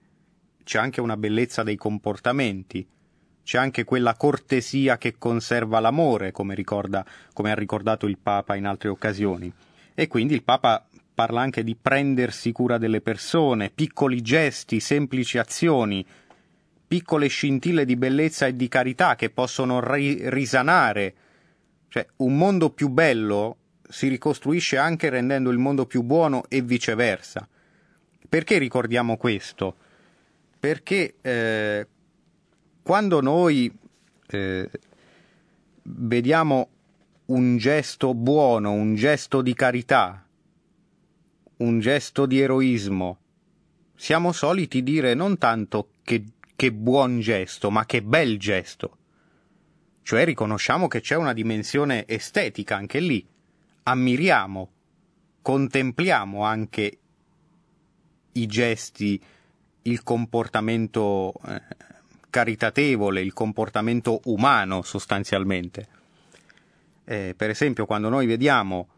[0.64, 2.86] c'è anche una bellezza dei comportamenti,
[3.46, 8.66] c'è anche quella cortesia che conserva l'amore, come, ricorda, come ha ricordato il Papa in
[8.66, 9.52] altre occasioni.
[9.94, 16.04] E quindi il Papa parla anche di prendersi cura delle persone, piccoli gesti, semplici azioni,
[16.88, 21.14] piccole scintille di bellezza e di carità che possono ri- risanare.
[21.88, 27.48] Cioè, un mondo più bello si ricostruisce anche rendendo il mondo più buono e viceversa.
[28.28, 29.76] Perché ricordiamo questo?
[30.58, 31.86] Perché eh,
[32.86, 33.68] quando noi
[34.28, 34.70] eh,
[35.82, 36.68] vediamo
[37.26, 40.24] un gesto buono, un gesto di carità,
[41.56, 43.18] un gesto di eroismo,
[43.96, 48.98] siamo soliti dire non tanto che, che buon gesto, ma che bel gesto.
[50.02, 53.26] Cioè riconosciamo che c'è una dimensione estetica anche lì,
[53.82, 54.70] ammiriamo,
[55.42, 56.98] contempliamo anche
[58.30, 59.20] i gesti,
[59.82, 61.94] il comportamento eh,
[62.36, 65.88] caritatevole, il comportamento umano sostanzialmente.
[67.06, 68.88] Eh, per esempio, quando noi vediamo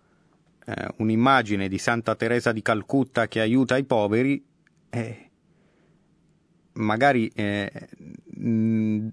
[0.67, 4.45] eh, un'immagine di Santa Teresa di Calcutta che aiuta i poveri,
[4.91, 5.31] eh,
[6.73, 7.71] magari eh,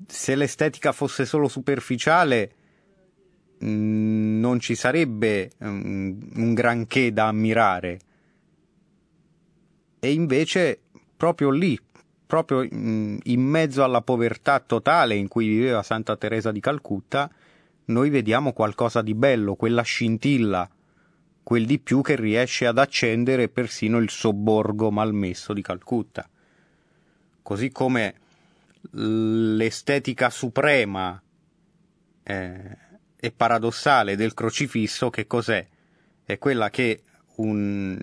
[0.07, 2.51] se l'estetica fosse solo superficiale
[3.59, 7.99] non ci sarebbe um, un granché da ammirare.
[9.99, 10.79] E invece
[11.15, 11.79] proprio lì,
[12.25, 17.29] proprio in mezzo alla povertà totale in cui viveva Santa Teresa di Calcutta,
[17.85, 20.67] noi vediamo qualcosa di bello, quella scintilla,
[21.43, 26.27] quel di più che riesce ad accendere persino il sobborgo malmesso di Calcutta.
[27.43, 28.15] Così come
[28.91, 31.21] l'estetica suprema
[32.23, 32.77] eh,
[33.15, 35.67] e paradossale del crocifisso, che cos'è?
[36.23, 37.03] È quella che
[37.35, 37.99] un,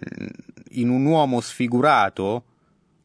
[0.70, 2.44] in un uomo sfigurato,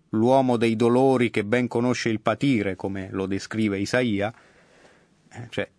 [0.10, 4.34] l'uomo dei dolori che ben conosce il patire, come lo descrive Isaia,
[5.30, 5.70] eh, cioè,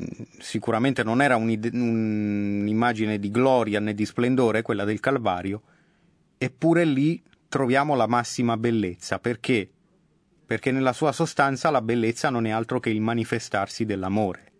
[0.00, 5.62] mm, sicuramente non era un'immagine di gloria né di splendore quella del Calvario,
[6.38, 9.18] eppure lì troviamo la massima bellezza.
[9.18, 9.68] Perché?
[10.46, 14.52] Perché nella sua sostanza la bellezza non è altro che il manifestarsi dell'amore.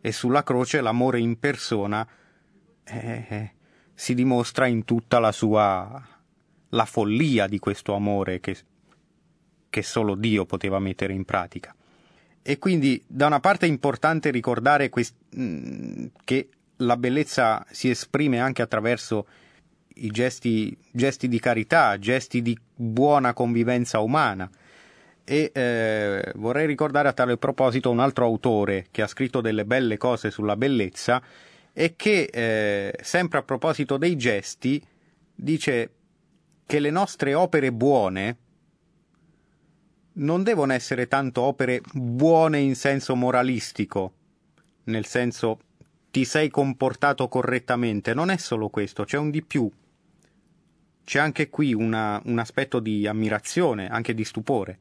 [0.00, 2.06] E sulla croce l'amore in persona
[2.84, 3.52] eh, eh
[3.98, 6.17] si dimostra in tutta la sua
[6.70, 8.56] la follia di questo amore che,
[9.70, 11.74] che solo Dio poteva mettere in pratica.
[12.42, 18.40] E quindi da una parte è importante ricordare quest- mm, che la bellezza si esprime
[18.40, 19.26] anche attraverso
[19.96, 24.48] i gesti, gesti di carità, gesti di buona convivenza umana.
[25.24, 29.98] E eh, vorrei ricordare a tale proposito un altro autore che ha scritto delle belle
[29.98, 31.20] cose sulla bellezza
[31.74, 34.82] e che, eh, sempre a proposito dei gesti,
[35.34, 35.90] dice
[36.68, 38.36] che le nostre opere buone
[40.16, 44.12] non devono essere tanto opere buone in senso moralistico,
[44.84, 45.60] nel senso
[46.10, 49.70] ti sei comportato correttamente, non è solo questo, c'è un di più.
[51.04, 54.78] C'è anche qui una, un aspetto di ammirazione, anche di stupore.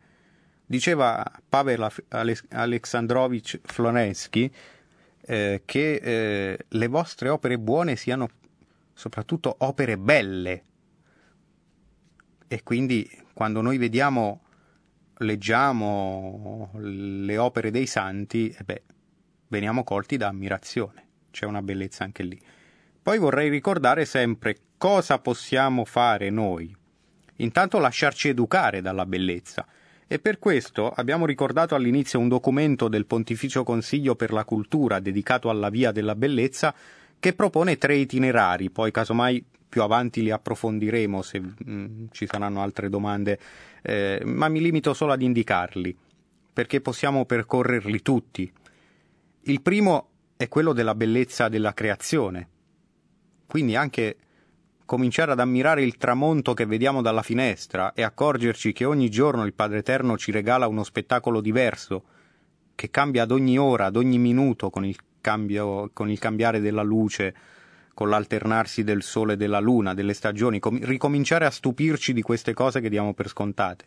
[0.66, 1.90] Diceva Pavel
[2.50, 4.52] Alexandrovich Florensky
[5.22, 8.28] eh, che eh, le vostre opere buone siano
[8.94, 10.64] soprattutto opere belle,
[12.48, 14.42] e quindi quando noi vediamo,
[15.18, 18.84] leggiamo le opere dei santi, eh beh,
[19.48, 22.40] veniamo colti da ammirazione, c'è una bellezza anche lì.
[23.02, 26.76] Poi vorrei ricordare sempre cosa possiamo fare noi.
[27.38, 29.66] Intanto lasciarci educare dalla bellezza
[30.08, 35.50] E per questo abbiamo ricordato all'inizio un documento del Pontificio Consiglio per la Cultura dedicato
[35.50, 36.74] alla Via della Bellezza
[37.20, 42.62] che propone tre itinerari, poi casomai più avanti li approfondiremo se mh, mm, ci saranno
[42.62, 43.40] altre domande,
[43.82, 45.96] eh, ma mi limito solo ad indicarli,
[46.54, 48.52] perché possiamo percorrerli tutti.
[49.42, 52.50] Il primo è quello della bellezza della creazione,
[53.48, 54.18] quindi anche
[54.86, 59.54] cominciare ad ammirare il tramonto che vediamo dalla finestra e accorgerci che ogni giorno il
[59.54, 62.04] Padre Eterno ci regala uno spettacolo diverso,
[62.74, 66.84] che cambia ad ogni ora, ad ogni minuto con il, cambio, con il cambiare della
[66.84, 67.36] luce,
[67.98, 72.54] con l'alternarsi del sole e della luna, delle stagioni, com- ricominciare a stupirci di queste
[72.54, 73.86] cose che diamo per scontate.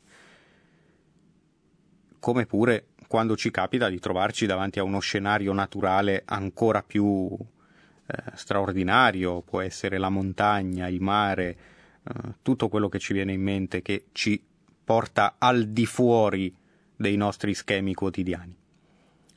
[2.19, 8.17] Come pure quando ci capita di trovarci davanti a uno scenario naturale ancora più eh,
[8.35, 11.57] straordinario, può essere la montagna, il mare,
[12.03, 14.45] eh, tutto quello che ci viene in mente che ci
[14.83, 16.53] porta al di fuori
[16.97, 18.57] dei nostri schemi quotidiani.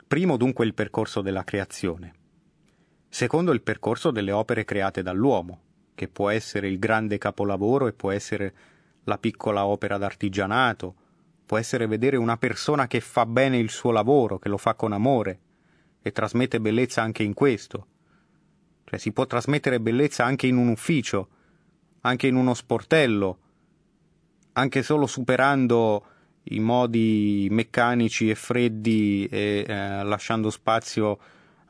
[0.07, 2.21] Primo dunque il percorso della creazione
[3.13, 5.59] Secondo il percorso delle opere create dall'uomo,
[5.93, 8.53] che può essere il grande capolavoro e può essere
[9.03, 10.95] la piccola opera d'artigianato,
[11.45, 14.93] può essere vedere una persona che fa bene il suo lavoro, che lo fa con
[14.93, 15.39] amore
[16.01, 17.85] e trasmette bellezza anche in questo.
[18.83, 21.27] Cioè si può trasmettere bellezza anche in un ufficio,
[22.01, 23.37] anche in uno sportello,
[24.53, 26.05] anche solo superando
[26.45, 31.19] i modi meccanici e freddi e eh, lasciando spazio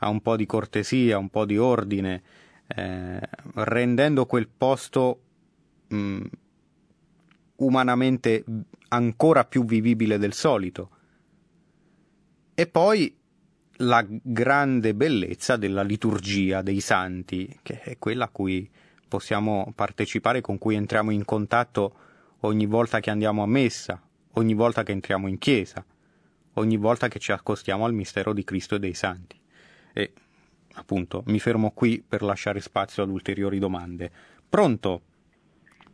[0.04, 2.22] a un po' di cortesia, un po' di ordine,
[2.68, 3.20] eh,
[3.56, 5.22] rendendo quel posto
[5.88, 6.22] mh, mm,
[7.58, 8.43] umanamente
[8.89, 10.89] ancora più vivibile del solito.
[12.54, 13.16] E poi
[13.78, 18.70] la grande bellezza della liturgia dei santi, che è quella a cui
[19.08, 21.95] possiamo partecipare, con cui entriamo in contatto
[22.41, 24.01] ogni volta che andiamo a messa,
[24.34, 25.84] ogni volta che entriamo in chiesa,
[26.54, 29.41] ogni volta che ci accostiamo al mistero di Cristo e dei santi.
[29.94, 30.12] E
[30.76, 34.12] appunto mi fermo qui per lasciare spazio ad ulteriori domande.
[34.50, 35.02] Pronto?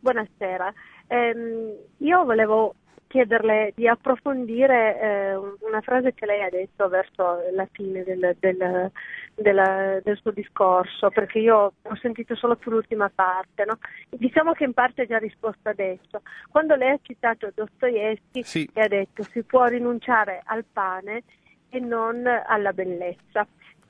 [0.00, 0.72] Buonasera,
[1.06, 2.74] ehm, io volevo
[3.10, 8.90] chiederle di approfondire eh, una frase che lei ha detto verso la fine del, del,
[9.34, 13.64] del, del, suo discorso, perché io ho sentito solo più l'ultima parte.
[13.64, 13.78] No?
[14.10, 16.22] Diciamo che in parte è già risposta adesso.
[16.50, 18.70] Quando lei ha citato Dostoevsky sì.
[18.72, 21.24] e ha detto si può rinunciare al pane
[21.68, 23.44] e non alla bellezza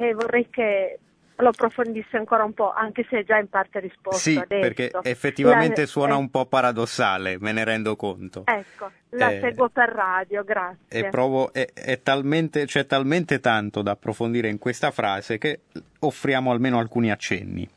[0.09, 0.99] e vorrei che
[1.37, 4.19] lo approfondisse ancora un po', anche se è già in parte risposto.
[4.19, 4.61] Sì, adesso.
[4.61, 8.43] perché effettivamente la, suona eh, un po' paradossale, me ne rendo conto.
[8.47, 10.79] Ecco, la eh, seguo per radio, grazie.
[10.89, 15.61] E provo, è, è talmente, c'è talmente tanto da approfondire in questa frase che
[16.01, 17.69] offriamo almeno alcuni accenni.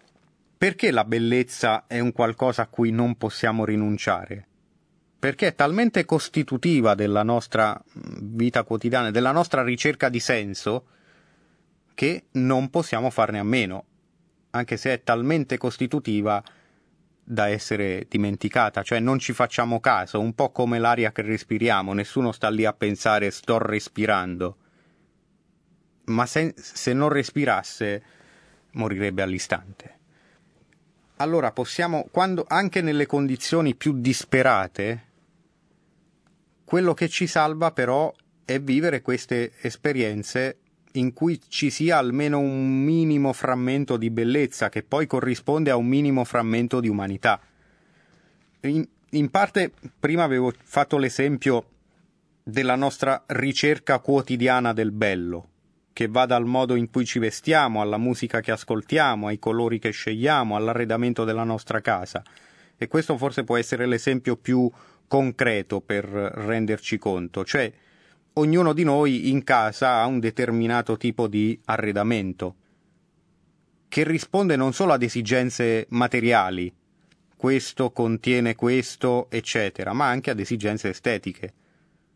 [0.57, 4.47] Perché la bellezza è un qualcosa a cui non possiamo rinunciare?
[5.19, 7.81] Perché è talmente costitutiva della nostra
[8.21, 10.85] vita quotidiana, della nostra ricerca di senso,
[11.93, 13.85] che non possiamo farne a meno,
[14.51, 16.43] anche se è talmente costitutiva
[17.25, 22.31] da essere dimenticata, cioè non ci facciamo caso, un po' come l'aria che respiriamo, nessuno
[22.31, 24.57] sta lì a pensare sto respirando,
[26.05, 28.03] ma se, se non respirasse
[28.71, 29.99] morirebbe all'istante.
[31.17, 35.11] Allora possiamo, quando, anche nelle condizioni più disperate,
[36.65, 38.13] quello che ci salva però
[38.43, 40.57] è vivere queste esperienze
[40.93, 45.87] in cui ci sia almeno un minimo frammento di bellezza che poi corrisponde a un
[45.87, 47.39] minimo frammento di umanità.
[48.61, 51.67] In, in parte, prima avevo fatto l'esempio
[52.43, 55.49] della nostra ricerca quotidiana del bello,
[55.93, 59.91] che va dal modo in cui ci vestiamo, alla musica che ascoltiamo, ai colori che
[59.91, 62.21] scegliamo, all'arredamento della nostra casa.
[62.77, 64.69] E questo forse può essere l'esempio più
[65.07, 67.71] concreto per renderci conto, cioè
[68.33, 72.55] ognuno di noi in casa ha un determinato tipo di arredamento
[73.93, 76.73] che risponde non solo ad esigenze materiali,
[77.35, 81.53] questo contiene questo, eccetera, ma anche ad esigenze estetiche.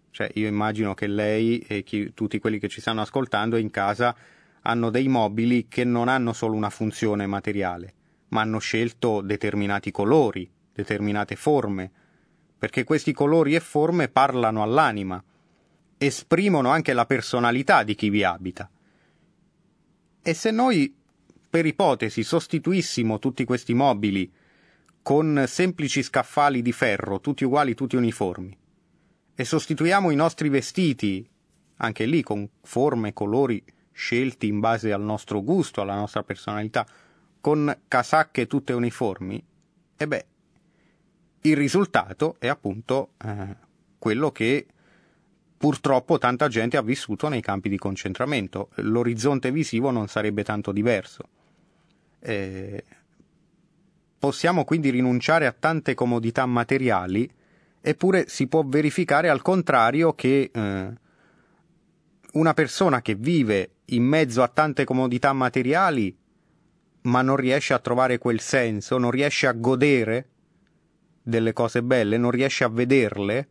[0.09, 4.15] Cioè, io immagino che lei e chi, tutti quelli che ci stanno ascoltando in casa
[4.61, 7.93] hanno dei mobili che non hanno solo una funzione materiale,
[8.29, 11.91] ma hanno scelto determinati colori, determinate forme,
[12.57, 15.23] perché questi colori e forme parlano all'anima
[15.97, 18.69] esprimono anche la personalità di chi vi abita.
[20.21, 20.93] E se noi,
[21.49, 24.31] per ipotesi, sostituissimo tutti questi mobili
[25.01, 28.57] con semplici scaffali di ferro, tutti uguali, tutti uniformi,
[29.33, 31.27] e sostituiamo i nostri vestiti,
[31.77, 36.85] anche lì con forme, colori scelti in base al nostro gusto, alla nostra personalità,
[37.39, 39.43] con casacche tutte uniformi,
[39.95, 40.25] e beh,
[41.41, 43.55] il risultato è appunto eh,
[43.97, 44.65] quello che
[45.57, 51.23] purtroppo tanta gente ha vissuto nei campi di concentramento, l'orizzonte visivo non sarebbe tanto diverso.
[52.19, 52.83] Eh,
[54.19, 57.29] possiamo quindi rinunciare a tante comodità materiali,
[57.81, 60.93] eppure si può verificare al contrario che eh,
[62.33, 66.15] una persona che vive in mezzo a tante comodità materiali
[67.01, 70.29] ma non riesce a trovare quel senso, non riesce a godere
[71.23, 73.49] delle cose belle, non riesce a vederle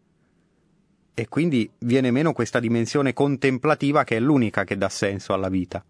[1.19, 5.83] e quindi viene meno questa dimensione contemplativa che è l'unica che dà senso alla vita.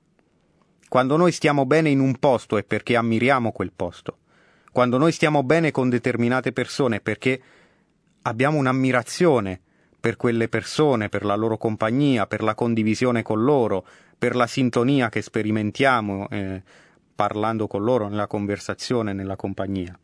[0.88, 4.18] Quando noi stiamo bene in un posto è perché ammiriamo quel posto.
[4.70, 7.42] Quando noi stiamo bene con determinate persone è perché
[8.22, 9.60] abbiamo un'ammirazione
[9.98, 13.84] per quelle persone, per la loro compagnia, per la condivisione con loro,
[14.16, 16.62] per la sintonia che sperimentiamo eh,
[17.16, 19.98] parlando con loro nella conversazione, nella compagnia.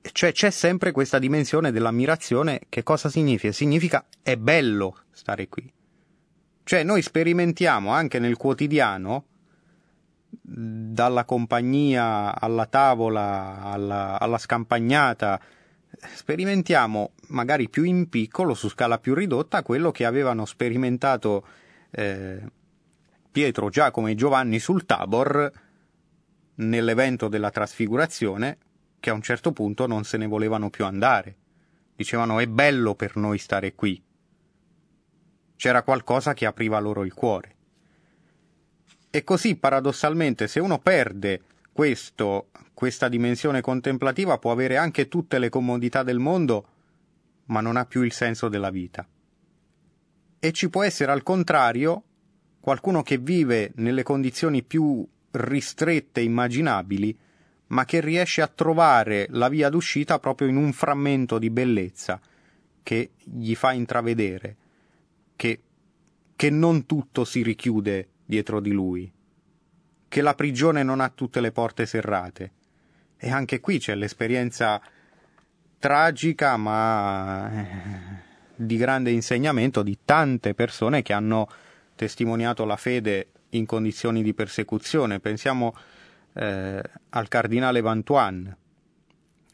[0.00, 3.52] Cioè c'è sempre questa dimensione dell'ammirazione che cosa significa?
[3.52, 5.70] Significa è bello stare qui.
[6.64, 9.24] Cioè noi sperimentiamo anche nel quotidiano,
[10.40, 15.40] dalla compagnia alla tavola, alla, alla scampagnata,
[16.14, 21.46] sperimentiamo magari più in piccolo, su scala più ridotta, quello che avevano sperimentato
[21.90, 22.40] eh,
[23.30, 25.50] Pietro, Giacomo e Giovanni sul Tabor
[26.56, 28.58] nell'evento della trasfigurazione,
[29.00, 31.36] che a un certo punto non se ne volevano più andare.
[31.94, 34.02] Dicevano è bello per noi stare qui.
[35.56, 37.56] C'era qualcosa che apriva loro il cuore.
[39.10, 41.42] E così paradossalmente se uno perde
[41.72, 46.66] questo, questa dimensione contemplativa può avere anche tutte le comodità del mondo,
[47.46, 49.06] ma non ha più il senso della vita.
[50.40, 52.02] E ci può essere al contrario
[52.60, 57.18] qualcuno che vive nelle condizioni più ristrette immaginabili,
[57.68, 62.20] ma che riesce a trovare la via d'uscita proprio in un frammento di bellezza
[62.82, 64.56] che gli fa intravedere
[65.36, 65.60] che,
[66.34, 69.10] che non tutto si richiude dietro di lui,
[70.08, 72.52] che la prigione non ha tutte le porte serrate.
[73.16, 74.80] E anche qui c'è l'esperienza
[75.78, 77.66] tragica ma eh,
[78.56, 81.48] di grande insegnamento di tante persone che hanno
[81.94, 85.20] testimoniato la fede in condizioni di persecuzione.
[85.20, 85.74] Pensiamo
[86.34, 88.56] eh, al cardinale Vantuan.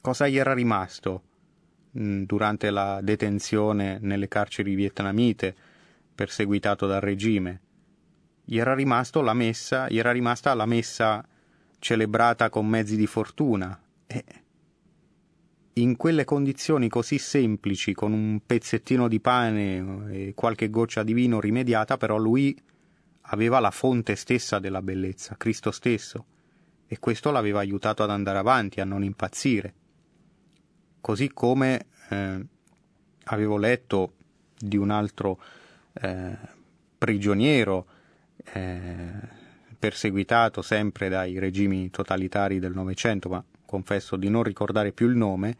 [0.00, 1.22] Cosa gli era rimasto
[1.92, 5.54] mh, mm, durante la detenzione nelle carceri vietnamite,
[6.14, 7.60] perseguitato dal regime?
[8.44, 11.26] Gli era, la messa, gli era rimasta la messa
[11.78, 13.78] celebrata con mezzi di fortuna.
[14.06, 14.24] E
[15.74, 21.40] in quelle condizioni così semplici, con un pezzettino di pane e qualche goccia di vino
[21.40, 22.56] rimediata, però lui
[23.22, 26.26] aveva la fonte stessa della bellezza, Cristo stesso,
[26.94, 29.74] e questo l'aveva aiutato ad andare avanti, a non impazzire.
[31.00, 32.46] Così come eh,
[33.24, 34.12] avevo letto
[34.56, 35.40] di un altro
[35.94, 36.36] eh,
[36.96, 37.86] prigioniero
[38.52, 39.12] eh,
[39.76, 45.56] perseguitato sempre dai regimi totalitari del Novecento, ma confesso di non ricordare più il nome,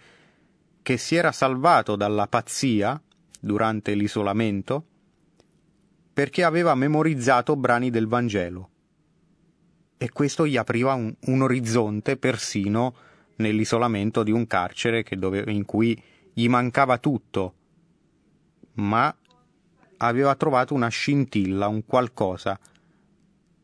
[0.83, 3.01] che si era salvato dalla pazzia
[3.41, 4.87] durante l'isolamento
[6.13, 8.69] perché aveva memorizzato brani del Vangelo
[9.97, 12.95] e questo gli apriva un, un orizzonte persino
[13.37, 16.01] nell'isolamento di un carcere dove, in cui
[16.33, 17.55] gli mancava tutto,
[18.75, 19.15] ma
[19.99, 22.59] aveva trovato una scintilla, un qualcosa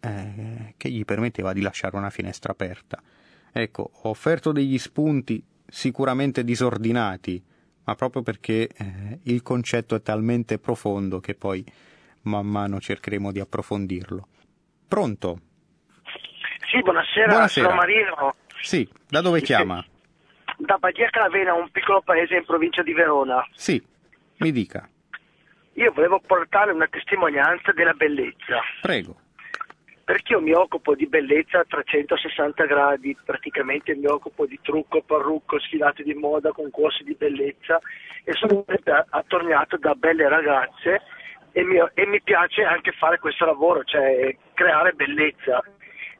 [0.01, 3.03] eh, che gli permetteva di lasciare una finestra aperta.
[3.53, 7.43] Ecco, ho offerto degli spunti sicuramente disordinati,
[7.85, 11.65] ma proprio perché eh, il concetto è talmente profondo che poi
[12.23, 14.29] man mano cercheremo di approfondirlo.
[14.87, 15.41] Pronto?
[16.71, 17.67] Sì, buonasera, buonasera.
[17.67, 18.35] sono Marino.
[18.61, 19.85] Sì, da dove chiama?
[20.57, 23.45] Da Badia Calavera, un piccolo paese in provincia di Verona.
[23.55, 23.83] Sì,
[24.39, 24.89] mi dica.
[25.75, 28.61] Io volevo portare una testimonianza della bellezza.
[28.83, 29.17] Prego
[30.11, 35.61] perché io mi occupo di bellezza a 360 gradi, praticamente mi occupo di trucco, parrucco,
[35.61, 37.79] sfilate di moda, concorsi di bellezza
[38.25, 38.65] e sono
[39.11, 41.03] attorniato da belle ragazze
[41.53, 45.63] e mi, e mi piace anche fare questo lavoro, cioè creare bellezza.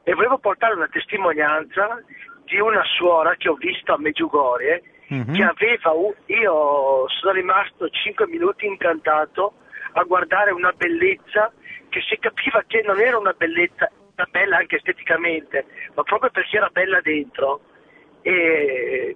[0.03, 2.01] E volevo portare una testimonianza
[2.45, 4.83] di una suora che ho visto a Meggiugorie,
[5.13, 5.33] mm-hmm.
[5.33, 5.93] che aveva,
[6.25, 9.53] io sono rimasto 5 minuti incantato
[9.93, 11.51] a guardare una bellezza
[11.89, 16.57] che si capiva che non era una bellezza, era bella anche esteticamente, ma proprio perché
[16.57, 17.61] era bella dentro.
[18.21, 19.15] E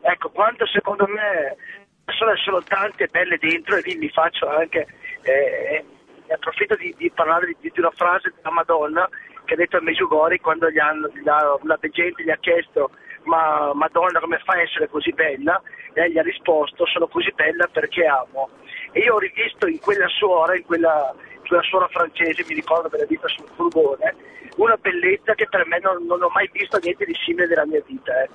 [0.00, 1.56] ecco, quanto secondo me
[2.04, 4.86] persone sono tante belle dentro e lì mi faccio anche,
[5.22, 5.84] eh,
[6.28, 9.08] approfitto di, di parlare di, di, una frase della Madonna
[9.46, 12.90] che ha detto a Mesugori quando gli hanno, la, la gente gli ha chiesto
[13.26, 15.60] ma Madonna come fai a essere così bella?
[15.92, 18.50] E lei gli ha risposto sono così bella perché amo
[18.92, 21.14] E io ho rivisto in quella suora, in quella,
[21.46, 24.14] quella suora francese, mi ricordo me l'ha vista sul furgone,
[24.56, 27.82] una bellezza che per me non, non ho mai visto niente di simile nella mia
[27.86, 28.22] vita.
[28.22, 28.28] Eh.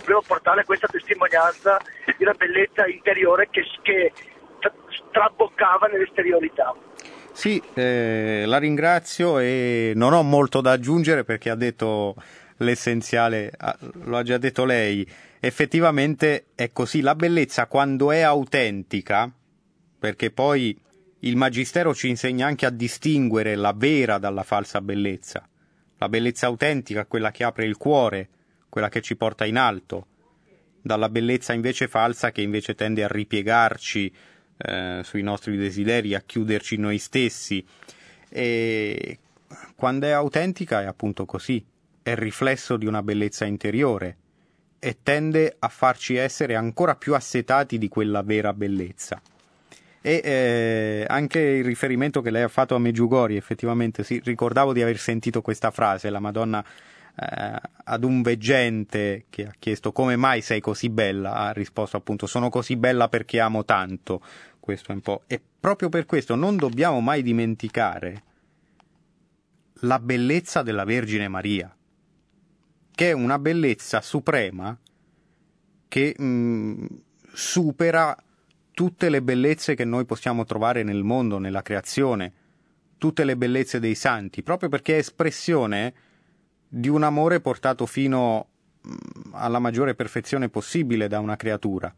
[0.00, 1.80] Volevo portare questa testimonianza
[2.16, 4.12] di una bellezza interiore che, che
[5.10, 6.74] traboccava nell'esteriorità.
[7.32, 12.14] Sì, eh, la ringrazio e non ho molto da aggiungere perché ha detto
[12.58, 13.52] l'essenziale,
[14.04, 15.06] lo ha già detto lei.
[15.40, 19.32] Effettivamente è così, la bellezza quando è autentica,
[19.98, 20.78] perché poi
[21.20, 25.48] il Magistero ci insegna anche a distinguere la vera dalla falsa bellezza.
[25.98, 28.28] La bellezza autentica, quella che apre il cuore,
[28.68, 30.06] quella che ci porta in alto,
[30.80, 34.12] dalla bellezza invece falsa che invece tende a ripiegarci,
[34.56, 37.64] eh, sui nostri desideri, a chiuderci noi stessi.
[38.28, 39.18] E
[39.74, 41.64] quando è autentica è appunto così,
[42.02, 44.16] è riflesso di una bellezza interiore
[44.78, 49.20] e tende a farci essere ancora più assetati di quella vera bellezza.
[50.00, 54.82] E eh, anche il riferimento che lei ha fatto a Meggiugori, effettivamente sì, ricordavo di
[54.82, 56.64] aver sentito questa frase, la Madonna
[57.14, 62.26] eh, ad un veggente che ha chiesto come mai sei così bella, ha risposto appunto
[62.26, 64.22] sono così bella perché amo tanto
[64.62, 65.24] questo è un po'.
[65.26, 68.22] E proprio per questo non dobbiamo mai dimenticare
[69.80, 71.74] la bellezza della Vergine Maria,
[72.94, 74.78] che è una bellezza suprema
[75.88, 76.84] che mh, mm,
[77.32, 78.16] supera
[78.70, 82.32] tutte le bellezze che noi possiamo trovare nel mondo, nella creazione,
[82.98, 85.94] tutte le bellezze dei santi, proprio perché è espressione
[86.74, 88.46] di un amore portato fino
[88.86, 91.94] mm, alla maggiore perfezione possibile da una creatura.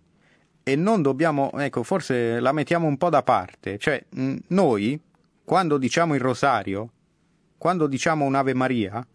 [0.64, 4.04] E non dobbiamo, ecco, forse la mettiamo un po' da parte, cioè
[4.48, 5.00] noi
[5.44, 6.90] quando diciamo il rosario,
[7.56, 9.06] quando diciamo un'Ave Maria,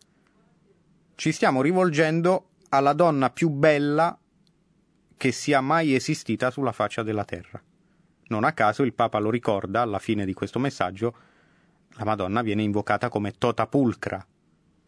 [1.16, 4.18] ci stiamo rivolgendo alla donna più bella
[5.18, 7.62] che sia mai esistita sulla faccia della terra.
[8.28, 11.16] Non a caso il Papa lo ricorda alla fine di questo messaggio,
[11.95, 14.26] la Madonna viene invocata come tota pulcra,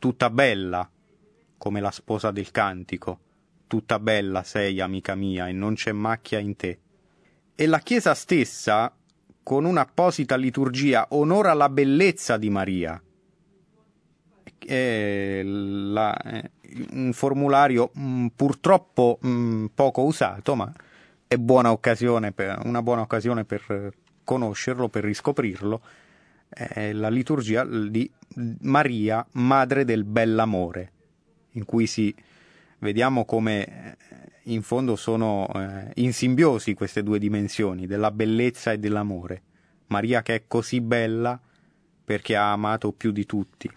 [0.02, 0.90] tutta bella,
[1.58, 3.20] come la sposa del cantico
[3.72, 6.78] tutta bella sei, amica mia, e non c'è macchia in te.
[7.56, 8.94] E la Chiesa stessa,
[9.42, 13.02] con un'apposita liturgia, onora la bellezza di Maria.
[14.58, 16.22] È la,
[16.92, 20.70] un formulario mh, mm, purtroppo mh, mm, poco usato, ma
[21.26, 23.94] è buona per, una buona occasione per
[24.26, 25.82] conoscerlo, per riscoprirlo.
[26.50, 28.12] È la liturgia di
[28.62, 30.92] Maria, madre del bell'amore,
[31.52, 32.14] in cui si
[32.80, 33.98] vediamo come eh,
[34.44, 39.42] in fondo sono eh, in simbiosi queste due dimensioni, della bellezza e dell'amore.
[39.88, 41.40] Maria che è così bella
[42.04, 43.70] perché ha amato più di tutti.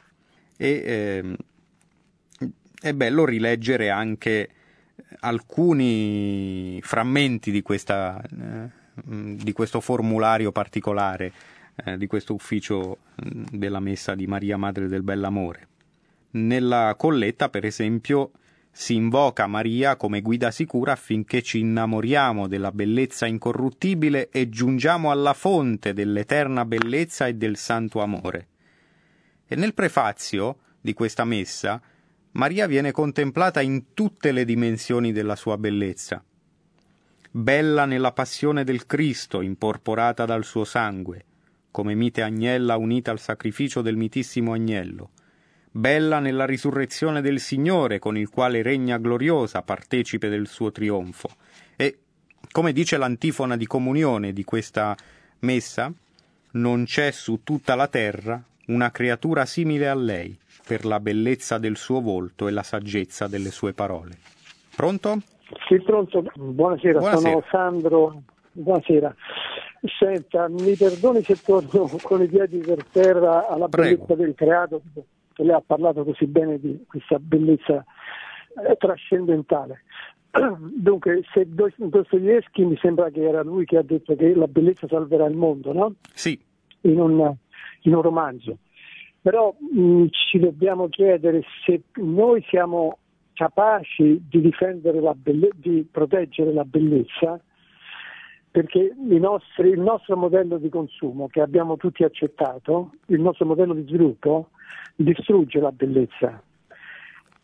[0.57, 1.37] E eh,
[2.81, 4.49] è bello rileggere anche
[5.21, 8.71] alcuni frammenti di, questa, eh,
[9.05, 11.33] di questo formulario particolare,
[11.77, 15.69] eh, di questo ufficio mm, della messa di Maria Madre del Bellamore.
[16.31, 18.33] Nella colletta, per esempio,
[18.71, 25.33] si invoca Maria come guida sicura affinché ci innamoriamo della bellezza incorruttibile e giungiamo alla
[25.33, 28.49] fonte dell'eterna bellezza e del santo amore.
[29.47, 31.81] E nel prefazio di questa messa
[32.33, 36.25] Maria viene contemplata in tutte le dimensioni della sua bellezza.
[37.31, 41.25] Bella nella passione del Cristo, imporporata dal suo sangue,
[41.75, 45.11] come mite agnella unita al sacrificio del mitissimo agnello,
[45.73, 51.31] bella nella risurrezione del Signore, con il quale regna gloriosa, partecipe del suo trionfo.
[51.75, 51.99] E,
[52.53, 54.95] come dice l'antifona di comunione di questa
[55.41, 55.93] messa,
[56.53, 61.77] non c'è su tutta la terra una creatura simile a lei, per la bellezza del
[61.77, 64.19] suo volto e la saggezza delle sue parole.
[64.77, 65.23] Pronto?
[65.67, 66.23] Sì, pronto.
[66.37, 67.31] Buonasera, Buonasera.
[67.31, 68.23] sono Sandro.
[68.53, 69.13] Buonasera.
[69.99, 74.05] Senta, mi perdoni se torno con i piedi per terra alla Prego.
[74.05, 74.83] bellezza del creato,
[75.33, 77.85] che lei ha parlato così bene di questa bellezza
[78.67, 79.83] eh, trascendentale.
[80.75, 85.27] Dunque, se Dostoevsky mi sembra che era lui che ha detto che la bellezza salverà
[85.27, 85.95] il mondo, no?
[86.15, 86.39] Sì.
[86.83, 87.35] In un,
[87.83, 88.59] in un romanzo.
[89.21, 92.99] Però mh, mm, ci dobbiamo chiedere se noi siamo
[93.35, 97.41] capaci di difendere la bellezza, di proteggere la bellezza,
[98.55, 103.83] perché nostri, il nostro modello di consumo che abbiamo tutti accettato, il nostro modello di
[103.83, 104.51] sviluppo,
[104.95, 106.41] distrugge la bellezza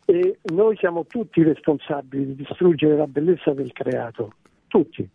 [0.04, 4.34] e noi siamo tutti responsabili di distruggere la bellezza del creato,
[4.68, 5.08] tutti.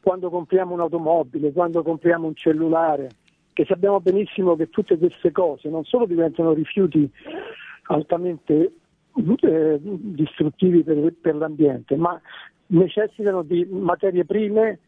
[0.00, 3.10] Quando compriamo un'automobile, quando compriamo un cellulare,
[3.52, 7.08] che sappiamo benissimo che tutte queste cose non solo diventano rifiuti
[7.84, 8.72] altamente
[9.42, 12.20] eh, distruttivi per, per l'ambiente, ma
[12.66, 14.80] necessitano di materie prime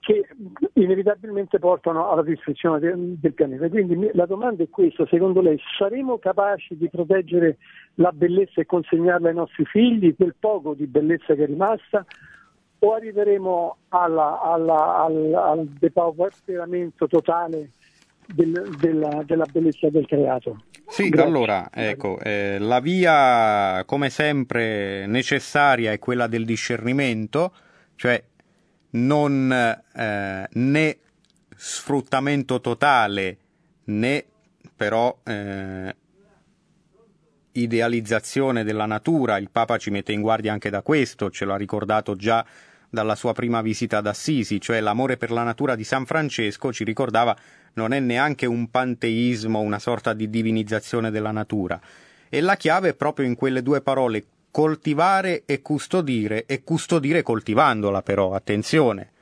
[0.00, 0.26] che
[0.74, 3.68] inevitabilmente portano alla distruzione de- del pianeta.
[3.68, 7.58] Quindi la domanda è questa, secondo lei saremo capaci di proteggere
[7.94, 12.04] la bellezza e consegnarla ai nostri figli, quel poco di bellezza che è rimasta,
[12.82, 17.72] o arriveremo alla, alla, al, al depauperamento totale
[18.26, 20.62] del, della, della, bellezza del creato?
[20.86, 21.28] Sì, Grazie.
[21.28, 27.52] allora, ecco, eh, la via come sempre necessaria è quella del discernimento,
[27.96, 28.22] cioè
[28.90, 30.98] non eh, né
[31.56, 33.36] sfruttamento totale
[33.84, 34.24] né
[34.74, 35.94] però eh,
[37.52, 39.36] idealizzazione della natura.
[39.36, 42.44] Il Papa ci mette in guardia anche da questo, ce l'ha ricordato già
[42.88, 46.82] dalla sua prima visita ad Assisi, cioè l'amore per la natura di San Francesco ci
[46.82, 47.36] ricordava
[47.74, 51.80] non è neanche un panteismo, una sorta di divinizzazione della natura.
[52.28, 58.02] E la chiave è proprio in quelle due parole coltivare e custodire, e custodire coltivandola
[58.02, 59.12] però, attenzione.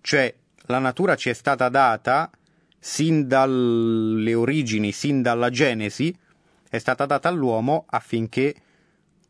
[0.00, 0.34] Cioè,
[0.66, 2.30] la natura ci è stata data
[2.78, 6.16] sin dalle origini, sin dalla Genesi,
[6.68, 8.54] è stata data all'uomo affinché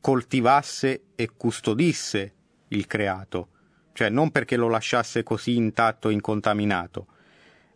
[0.00, 2.34] coltivasse e custodisse
[2.68, 3.48] il creato,
[3.92, 7.06] cioè non perché lo lasciasse così intatto e incontaminato.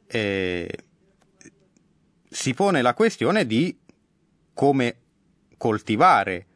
[0.07, 0.69] Eh,
[2.29, 3.77] si pone la questione di
[4.53, 4.97] come
[5.57, 6.47] coltivare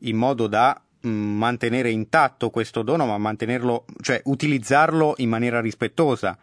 [0.00, 6.38] in modo da mm, mantenere intatto questo dono, ma mantenerlo, cioè utilizzarlo in maniera rispettosa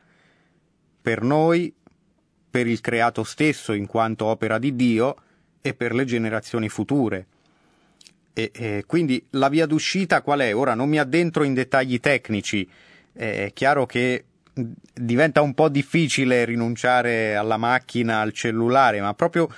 [1.02, 1.74] per noi,
[2.50, 5.16] per il creato stesso in quanto opera di Dio
[5.62, 7.28] e per le generazioni future.
[8.34, 10.56] E, e quindi la via d'uscita qual è?
[10.56, 12.70] Ora non mi addentro in dettagli tecnici,
[13.14, 14.26] è chiaro che
[14.94, 19.50] diventa un po' difficile rinunciare alla macchina, al cellulare, ma proprio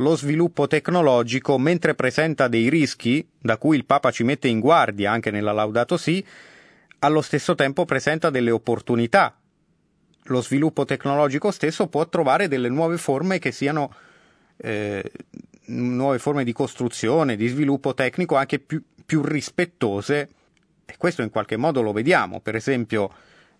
[0.00, 5.10] lo sviluppo tecnologico, mentre presenta dei rischi, da cui il Papa ci mette in guardia
[5.10, 6.24] anche nella Laudato Si,
[7.00, 9.36] allo stesso tempo presenta delle opportunità.
[10.24, 13.92] Lo sviluppo tecnologico stesso può trovare delle nuove forme che siano
[14.58, 15.10] eh,
[15.66, 20.28] nuove forme di costruzione, di sviluppo tecnico anche più, più rispettose
[20.84, 22.40] e questo in qualche modo lo vediamo.
[22.40, 23.12] Per esempio,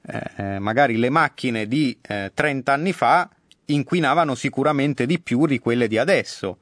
[0.02, 3.28] eh, magari le macchine di eh, 30 anni fa
[3.70, 6.58] inquinavano sicuramente di più di quelle di adesso.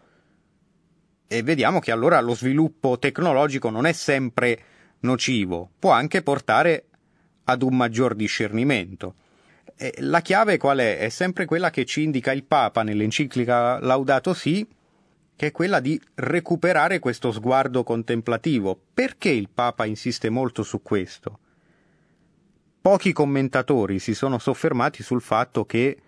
[1.27, 4.59] E vediamo che allora lo sviluppo tecnologico non è sempre
[5.01, 6.87] nocivo, può anche portare
[7.45, 9.15] ad un maggior discernimento.
[9.77, 10.99] E la chiave qual è?
[10.99, 14.67] È sempre quella che ci indica il Papa nell'enciclica Laudato Si,
[15.37, 18.81] che è quella di recuperare questo sguardo contemplativo.
[18.95, 21.39] Perché il Papa insiste molto su questo?
[22.81, 25.99] Pochi commentatori si sono soffermati sul fatto che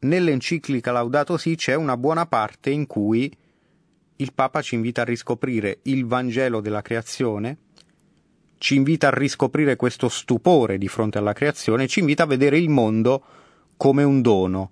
[0.00, 3.34] nell'enciclica Laudato Si c'è una buona parte in cui
[4.16, 7.58] il Papa ci invita a riscoprire il Vangelo della creazione,
[8.58, 12.70] ci invita a riscoprire questo stupore di fronte alla creazione, ci invita a vedere il
[12.70, 13.22] mondo
[13.76, 14.70] come un dono,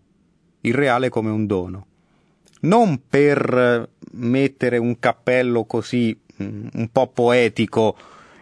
[0.62, 1.87] il reale come un dono.
[2.61, 7.97] Non per mettere un cappello così mm, un po' poetico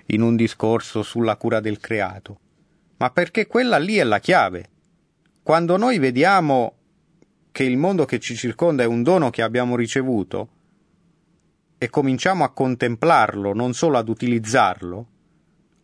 [0.06, 2.38] in un discorso sulla cura del creato,
[2.98, 4.68] ma perché quella lì è la chiave.
[5.42, 6.74] Quando noi vediamo
[7.50, 10.48] che il mondo che ci circonda è un dono che abbiamo ricevuto
[11.78, 15.06] e cominciamo a contemplarlo, non solo ad utilizzarlo,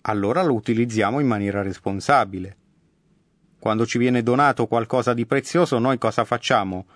[0.03, 2.57] allora lo utilizziamo in maniera responsabile.
[3.59, 6.87] Quando ci viene donato qualcosa di prezioso, noi cosa facciamo?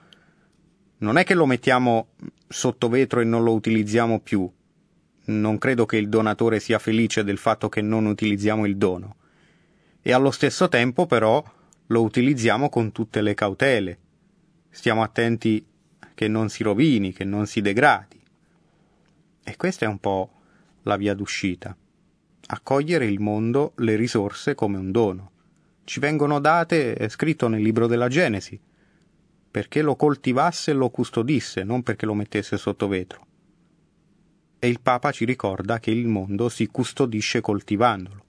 [0.99, 2.11] Non è che lo mettiamo
[2.47, 4.49] sotto vetro e non lo utilizziamo più.
[5.25, 9.17] Non credo che il donatore sia felice del fatto che non utilizziamo il dono.
[10.01, 11.43] E allo stesso tempo, però,
[11.93, 13.99] lo utilizziamo con tutte le cautele,
[14.71, 15.65] stiamo attenti
[16.15, 18.19] che non si rovini, che non si degradi.
[19.45, 20.31] E questa è un po'
[20.85, 21.77] la via d'uscita.
[22.47, 25.31] Accogliere il mondo, le risorse come un dono.
[25.85, 28.59] Ci vengono date, è scritto nel libro della Genesi,
[29.51, 33.27] perché lo coltivasse e lo custodisse, non perché lo mettesse sotto vetro.
[34.59, 38.25] E il Papa ci ricorda che il mondo si custodisce coltivandolo,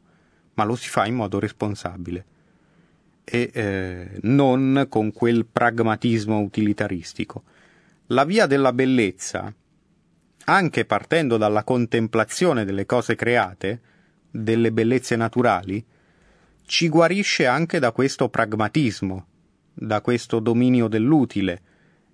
[0.56, 2.26] ma lo si fa in modo responsabile
[3.24, 7.44] e eh, non con quel pragmatismo utilitaristico.
[8.08, 9.54] La via della bellezza,
[10.46, 13.82] anche partendo dalla contemplazione delle cose create,
[14.30, 15.84] delle bellezze naturali,
[16.66, 19.28] ci guarisce anche da questo pragmatismo,
[19.74, 21.62] da questo dominio dell'utile,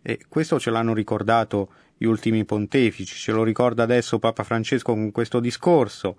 [0.01, 5.11] e questo ce l'hanno ricordato gli ultimi pontefici, ce lo ricorda adesso Papa Francesco con
[5.11, 6.17] questo discorso,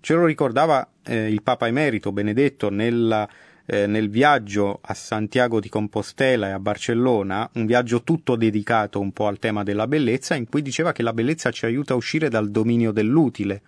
[0.00, 3.28] ce lo ricordava eh, il Papa Emerito Benedetto nella
[3.66, 9.12] eh, nel viaggio a Santiago di Compostela e a Barcellona, un viaggio tutto dedicato un
[9.12, 12.28] po' al tema della bellezza, in cui diceva che la bellezza ci aiuta a uscire
[12.28, 13.62] dal dominio dell'utile,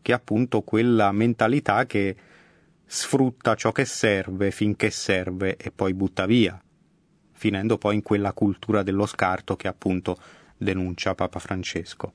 [0.00, 2.16] che è appunto quella mentalità che
[2.84, 6.60] sfrutta ciò che serve finché serve e poi butta via,
[7.32, 10.16] finendo poi in quella cultura dello scarto che appunto
[10.56, 12.12] denuncia Papa Francesco.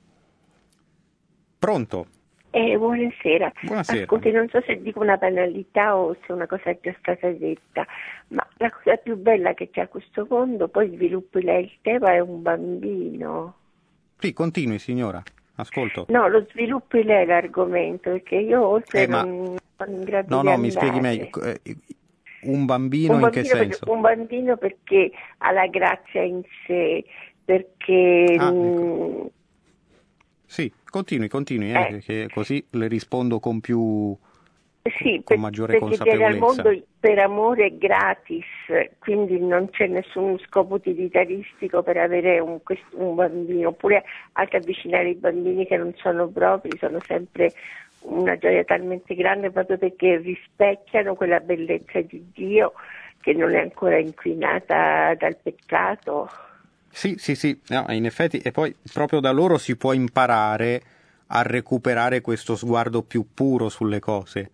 [1.58, 2.08] Pronto?
[2.52, 3.52] Eh, buonasera.
[3.62, 4.02] Buonasera.
[4.04, 7.86] Ascolti, non so se dico una banalità o se una cosa è già stata detta,
[8.30, 12.14] ma la cosa più bella che c'è a questo mondo, poi sviluppi lei il tema,
[12.14, 13.56] è un bambino.
[14.18, 15.22] Sì, continui signora,
[15.56, 16.06] ascolto.
[16.10, 20.42] No, lo sviluppi lei l'argomento, perché io oltre Eh, ma- non sono in grado No,
[20.42, 21.30] di no, mi spieghi meglio.
[21.44, 21.62] Eh,
[22.44, 23.92] Un bambino, un in che bambino, senso?
[23.92, 27.04] un bambino perché ha la grazia in sé,
[27.44, 29.26] perché Ah, mm,
[30.48, 31.88] Sì, continui, continui, eh, Eh.
[31.88, 34.18] perché così le rispondo con più...
[34.98, 38.46] Sì, con per- maggiore perché viene al mondo per amore gratis,
[39.00, 42.60] quindi non c'è nessun scopo utilitaristico per avere un,
[42.92, 47.52] un bambino, oppure anche avvicinare i bambini che non sono propri, sono sempre
[48.04, 52.72] una gioia talmente grande proprio perché rispecchiano quella bellezza di Dio
[53.20, 56.30] che non è ancora inquinata dal peccato.
[56.90, 60.82] Sì, sì, sì, no, in effetti, e poi proprio da loro si può imparare
[61.28, 64.50] a recuperare questo sguardo più puro sulle cose,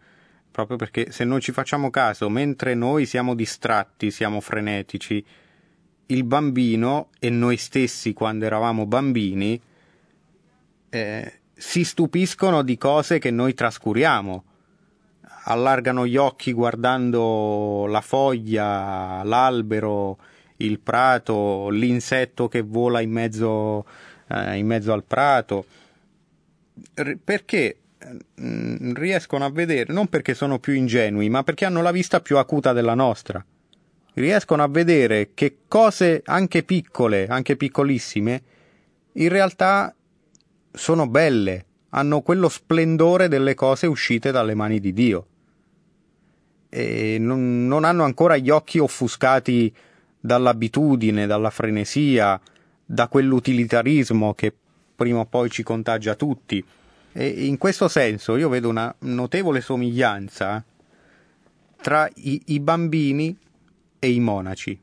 [0.52, 5.24] proprio perché se non ci facciamo caso, mentre noi siamo distratti, siamo frenetici,
[6.08, 9.62] il bambino e noi stessi quando eravamo bambini
[10.90, 14.44] eh, si stupiscono di cose che noi trascuriamo.
[15.46, 20.18] Allargano gli occhi guardando la foglia, l'albero,
[20.66, 23.86] il prato, l'insetto che vola in mezzo,
[24.28, 25.66] eh, in mezzo al prato.
[26.95, 27.78] R- perché
[28.39, 32.38] mm, riescono a vedere, non perché sono più ingenui, ma perché hanno la vista più
[32.38, 33.43] acuta della nostra.
[34.16, 38.41] Riescono a vedere che cose anche piccole, anche piccolissime,
[39.14, 39.93] in realtà
[40.72, 45.28] sono belle, hanno quello splendore delle cose uscite dalle mani di Dio.
[46.70, 49.74] E non, non hanno ancora gli occhi offuscati
[50.26, 52.40] dall'abitudine, dalla frenesia,
[52.86, 54.56] da quell'utilitarismo che
[54.96, 56.64] prima o poi ci contagia tutti.
[57.12, 60.64] E in questo senso io vedo una notevole somiglianza
[61.82, 63.38] tra i, i bambini
[64.00, 64.80] e i monaci,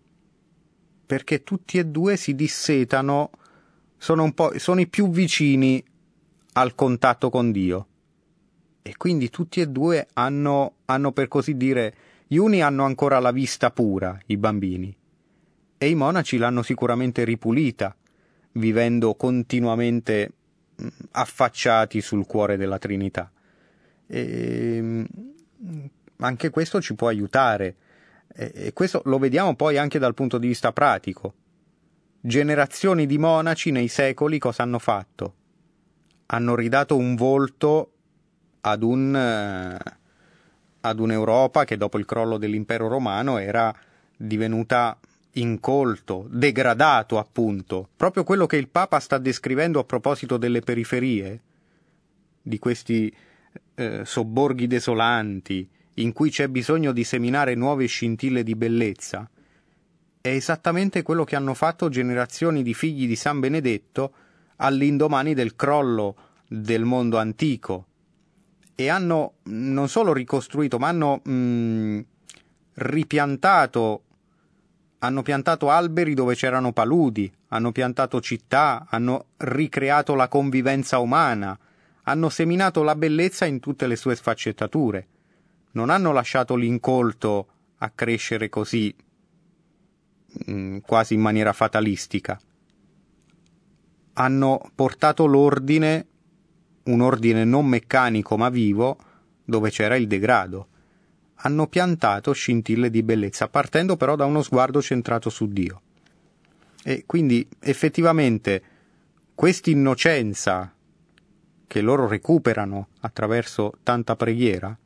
[1.06, 3.30] perché tutti e due si dissetano,
[3.96, 5.82] sono, sono i più vicini
[6.52, 7.86] al contatto con Dio.
[8.82, 11.94] E quindi tutti e due hanno, hanno, per così dire,
[12.26, 14.94] gli uni hanno ancora la vista pura, i bambini,
[15.82, 17.96] e i monaci l'hanno sicuramente ripulita,
[18.52, 20.30] vivendo continuamente
[20.76, 23.32] mh, affacciati sul cuore della Trinità.
[24.06, 25.04] E, mh,
[26.18, 27.76] anche questo ci può aiutare,
[28.34, 31.32] e, e questo lo vediamo poi anche dal punto di vista pratico.
[32.20, 35.34] Generazioni di monaci nei secoli cosa hanno fatto?
[36.26, 37.92] Hanno ridato un volto
[38.60, 39.78] ad, un, eh,
[40.82, 43.74] ad un'Europa che dopo il crollo dell'impero romano era
[44.14, 44.98] divenuta
[45.34, 51.40] incolto, degradato appunto, proprio quello che il Papa sta descrivendo a proposito delle periferie,
[52.42, 53.14] di questi
[53.74, 59.28] eh, sobborghi desolanti, in cui c'è bisogno di seminare nuove scintille di bellezza,
[60.20, 64.12] è esattamente quello che hanno fatto generazioni di figli di San Benedetto
[64.56, 66.16] all'indomani del crollo
[66.46, 67.86] del mondo antico.
[68.74, 72.04] E hanno non solo ricostruito, ma hanno mh,
[72.74, 74.02] ripiantato,
[75.00, 81.58] hanno piantato alberi dove c'erano paludi, hanno piantato città, hanno ricreato la convivenza umana,
[82.04, 85.06] hanno seminato la bellezza in tutte le sue sfaccettature.
[85.72, 87.46] Non hanno lasciato l'incolto
[87.78, 88.94] a crescere così,
[90.46, 92.38] mh, quasi in maniera fatalistica.
[94.14, 96.06] Hanno portato l'ordine
[96.82, 98.98] un ordine non meccanico ma vivo,
[99.44, 100.68] dove c'era il degrado.
[101.42, 105.80] Hanno piantato scintille di bellezza, partendo però da uno sguardo centrato su Dio.
[106.82, 108.62] E quindi effettivamente
[109.34, 110.74] quest'innocenza
[111.66, 114.76] che loro recuperano attraverso tanta preghiera,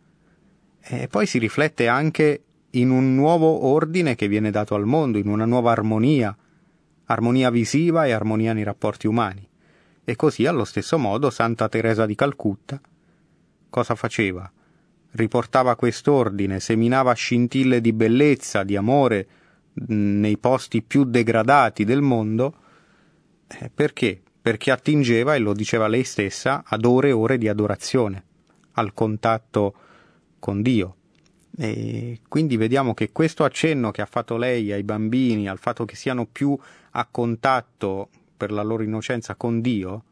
[0.81, 5.29] eh, poi si riflette anche in un nuovo ordine che viene dato al mondo, in
[5.29, 6.37] una nuova armonia,
[7.07, 9.49] armonia visiva e armonia nei rapporti umani.
[10.05, 12.81] E così allo stesso modo Santa Teresa di Calcutta
[13.75, 14.49] cosa faceva?
[15.17, 19.29] Riportava quest'ordine, seminava scintille di bellezza, di amore
[19.87, 22.55] nei posti più degradati del mondo.
[23.47, 24.21] Eh, perché?
[24.43, 28.25] Perché attingeva, e lo diceva lei stessa, ad ore e ore di adorazione,
[28.73, 29.75] al contatto
[30.41, 30.97] con Dio.
[31.57, 35.95] E quindi vediamo che questo accenno che ha fatto lei ai bambini, al fatto che
[35.95, 36.59] siano più
[36.91, 40.05] a contatto per la loro innocenza con Dio,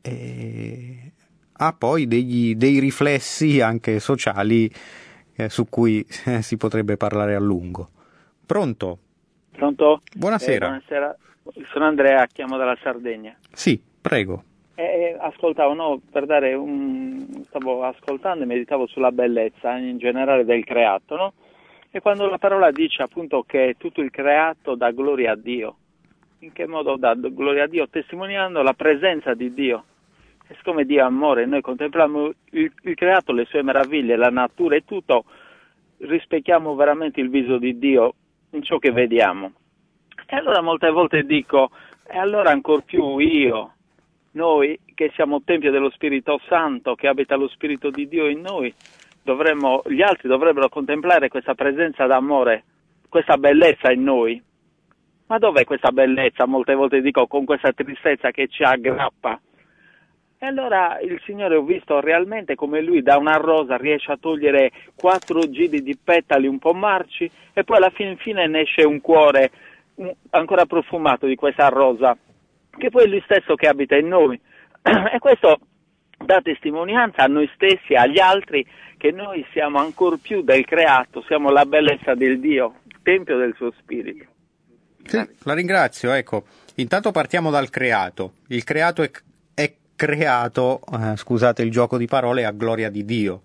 [0.00, 1.12] eh,
[1.60, 4.70] ha poi degli, dei riflessi anche sociali
[5.36, 7.90] eh, su cui eh, si potrebbe parlare a lungo.
[8.46, 8.98] Pronto?
[9.52, 10.02] Pronto?
[10.14, 10.66] Buonasera.
[10.66, 11.16] Eh, buonasera.
[11.72, 13.36] Sono Andrea, chiamo dalla Sardegna.
[13.52, 14.44] Sì, prego.
[14.74, 17.26] Eh, ascoltavo, no, per dare un...
[17.46, 21.32] stavo ascoltando e meditavo sulla bellezza in generale del creato, no?
[21.90, 25.76] E quando la parola dice appunto che tutto il creato dà gloria a Dio,
[26.40, 27.88] in che modo dà gloria a Dio?
[27.88, 29.84] Testimoniando la presenza di Dio.
[30.48, 34.76] E siccome Dio è amore, noi contempliamo il, il creato, le sue meraviglie, la natura
[34.76, 35.24] e tutto,
[35.98, 38.14] rispecchiamo veramente il viso di Dio
[38.50, 39.52] in ciò che vediamo.
[40.26, 41.70] E allora molte volte dico,
[42.06, 43.74] e allora ancor più io,
[44.32, 48.72] noi che siamo Tempio dello Spirito Santo, che abita lo Spirito di Dio in noi,
[49.22, 52.64] dovremmo, gli altri dovrebbero contemplare questa presenza d'amore,
[53.08, 54.42] questa bellezza in noi.
[55.26, 56.46] Ma dov'è questa bellezza?
[56.46, 59.38] Molte volte dico con questa tristezza che ci aggrappa.
[60.40, 64.70] E allora il Signore ho visto realmente come lui da una rosa riesce a togliere
[64.94, 69.00] quattro giri di petali un po' marci e poi alla fine, fine ne esce un
[69.00, 69.50] cuore
[70.30, 72.16] ancora profumato di questa rosa,
[72.70, 74.40] che poi è lui stesso che abita in noi.
[75.12, 75.58] E questo
[76.24, 78.64] dà testimonianza a noi stessi, agli altri,
[78.96, 83.54] che noi siamo ancora più del creato, siamo la bellezza del Dio, il tempio del
[83.56, 84.24] suo spirito.
[85.04, 86.44] Sì, la ringrazio, ecco.
[86.76, 88.34] Intanto partiamo dal creato.
[88.48, 89.10] Il creato è
[89.98, 93.42] creato, eh, scusate il gioco di parole, a gloria di Dio.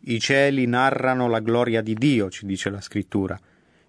[0.00, 3.40] I cieli narrano la gloria di Dio, ci dice la scrittura.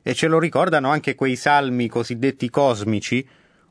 [0.02, 3.28] E ce lo ricordano anche quei salmi cosiddetti cosmici,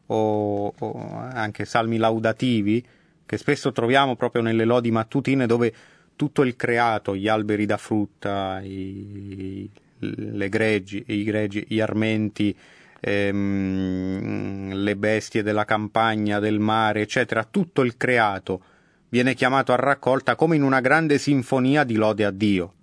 [0.09, 2.85] o, o anche salmi laudativi,
[3.25, 5.73] che spesso troviamo proprio nelle lodi mattutine dove
[6.15, 9.67] tutto il creato, gli alberi da frutta, i,
[9.99, 12.55] le greggi, i greggi, gli armenti,
[13.01, 18.63] ehm, le bestie della campagna, del mare, eccetera, tutto il creato
[19.09, 22.75] viene chiamato a raccolta come in una grande sinfonia di lode a Dio.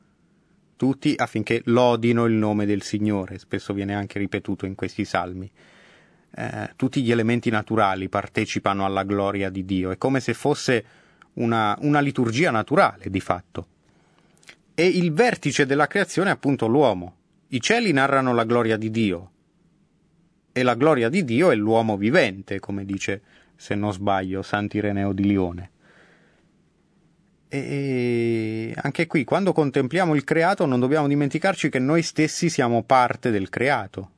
[0.75, 5.49] Tutti affinché lodino il nome del Signore, spesso viene anche ripetuto in questi salmi.
[6.29, 10.85] Eh, tutti gli elementi naturali partecipano alla gloria di Dio, è come se fosse
[11.35, 13.67] una, una liturgia naturale di fatto.
[14.75, 17.15] E il vertice della creazione è appunto l'uomo.
[17.47, 19.31] I cieli narrano la gloria di Dio,
[20.57, 23.21] e la gloria di Dio è l'uomo vivente, come dice,
[23.55, 25.69] se non sbaglio, Sant'Ireneo di Lione.
[27.47, 33.29] E anche qui, quando contempliamo il creato, non dobbiamo dimenticarci che noi stessi siamo parte
[33.29, 34.11] del creato.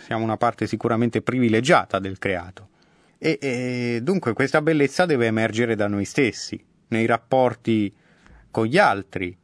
[0.00, 2.70] Siamo una parte sicuramente privilegiata del creato.
[3.18, 7.94] E, e dunque questa bellezza deve emergere da noi stessi, nei rapporti
[8.50, 9.38] con gli altri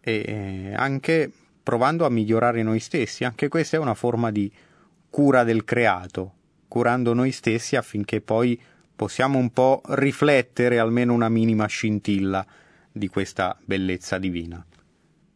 [0.00, 1.28] e anche
[1.60, 3.24] provando a migliorare noi stessi.
[3.24, 4.50] Anche questa è una forma di
[5.12, 6.32] cura del creato,
[6.68, 8.58] curando noi stessi affinché poi
[8.96, 12.42] possiamo un po' riflettere almeno una minima scintilla
[12.90, 14.64] di questa bellezza divina.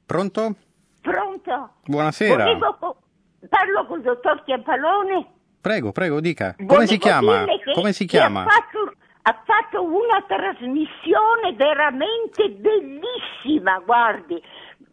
[0.06, 0.54] Pronto?
[1.02, 1.74] Pronto?
[1.84, 2.44] Buonasera.
[2.44, 3.02] Volevo...
[3.50, 5.26] Parlo col dottor Chiappalone?
[5.60, 6.54] Prego, prego, dica.
[6.54, 7.44] Come Volevo si chiama?
[7.74, 8.44] Come si chiama?
[8.44, 14.42] Ha fatto, ha fatto una trasmissione veramente bellissima, guardi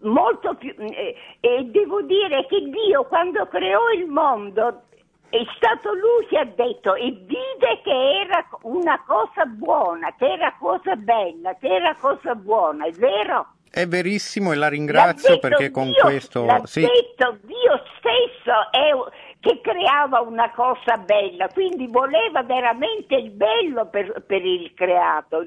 [0.03, 4.83] molto più eh, e devo dire che Dio quando creò il mondo
[5.29, 10.55] è stato lui che ha detto e vide che era una cosa buona, che era
[10.59, 13.55] cosa bella, che era cosa buona, è vero?
[13.67, 16.45] È verissimo e la ringrazio perché con Dio, questo...
[16.45, 16.81] L'ha sì.
[16.81, 18.91] detto Dio stesso è,
[19.39, 25.43] che creava una cosa bella, quindi voleva veramente il bello per, per il creato.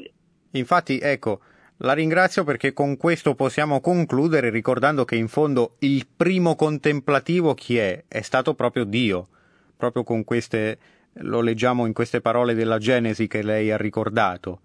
[0.51, 1.39] Infatti, ecco,
[1.79, 7.77] la ringrazio perché con questo possiamo concludere ricordando che in fondo il primo contemplativo chi
[7.77, 8.05] è?
[8.09, 9.29] È stato proprio Dio.
[9.77, 10.79] Proprio con queste
[11.21, 14.61] lo leggiamo in queste parole della Genesi che lei ha ricordato.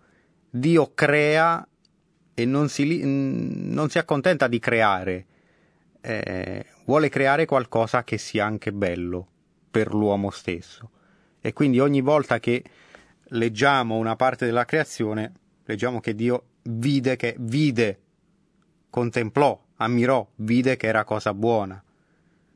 [0.50, 1.66] Dio crea
[2.34, 5.26] e non si, non si accontenta di creare,
[6.02, 9.28] eh, vuole creare qualcosa che sia anche bello
[9.70, 10.92] per l'uomo stesso.
[11.42, 12.64] E quindi ogni volta che
[13.24, 15.34] leggiamo una parte della creazione,
[15.66, 18.00] leggiamo che Dio vide che vide,
[18.90, 21.84] contemplò, ammirò, vide che era cosa buona.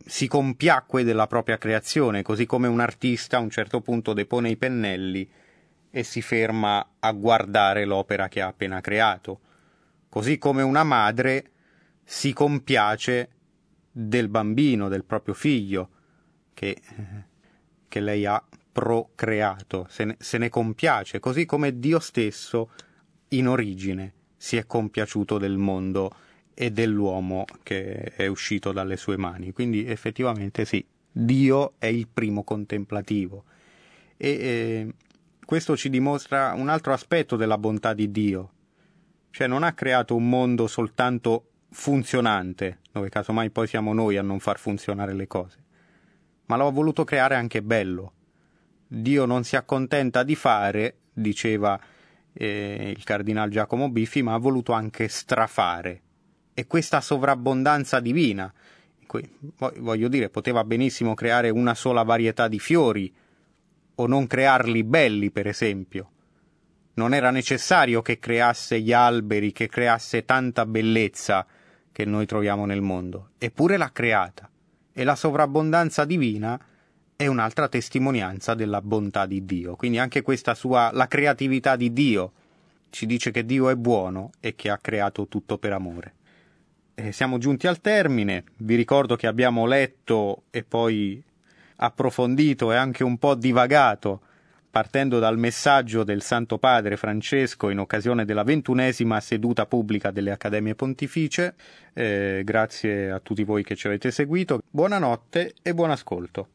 [0.07, 4.57] Si compiacque della propria creazione, così come un artista a un certo punto depone i
[4.57, 5.27] pennelli
[5.89, 9.39] e si ferma a guardare l'opera che ha appena creato,
[10.09, 11.51] così come una madre
[12.03, 13.29] si compiace
[13.91, 15.89] del bambino, del proprio figlio,
[16.53, 16.81] che,
[17.87, 22.71] che lei ha procreato, se ne, se ne compiace, così come Dio stesso
[23.29, 26.15] in origine si è compiaciuto del mondo
[26.53, 29.51] e dell'uomo che è uscito dalle sue mani.
[29.51, 33.43] Quindi effettivamente sì, Dio è il primo contemplativo.
[34.17, 34.93] E eh,
[35.45, 38.51] questo ci dimostra un altro aspetto della bontà di Dio.
[39.31, 44.39] Cioè non ha creato un mondo soltanto funzionante, dove casomai poi siamo noi a non
[44.39, 45.63] far funzionare le cose,
[46.45, 48.13] ma l'ho voluto creare anche bello.
[48.87, 51.77] Dio non si accontenta di fare, diceva
[52.37, 56.01] eh, il cardinal Giacomo Biffi, ma ha voluto anche strafare.
[56.53, 58.53] E questa sovrabbondanza divina,
[59.77, 63.13] voglio dire, poteva benissimo creare una sola varietà di fiori,
[63.95, 66.11] o non crearli belli, per esempio.
[66.95, 71.45] Non era necessario che creasse gli alberi, che creasse tanta bellezza
[71.91, 74.49] che noi troviamo nel mondo, eppure l'ha creata.
[74.93, 76.59] E la sovrabbondanza divina
[77.15, 79.75] è un'altra testimonianza della bontà di Dio.
[79.75, 82.31] Quindi anche questa sua la creatività di Dio
[82.89, 86.13] ci dice che Dio è buono e che ha creato tutto per amore.
[86.93, 88.43] E siamo giunti al termine.
[88.57, 91.21] Vi ricordo che abbiamo letto e poi
[91.77, 94.21] approfondito e anche un po' divagato
[94.75, 100.75] partendo dal messaggio del Santo Padre Francesco in occasione della ventunesima seduta pubblica delle Accademie
[100.75, 101.53] Pontificie.
[101.93, 104.61] Eh, grazie a tutti voi che ci avete seguito.
[104.69, 106.54] Buonanotte e buon ascolto.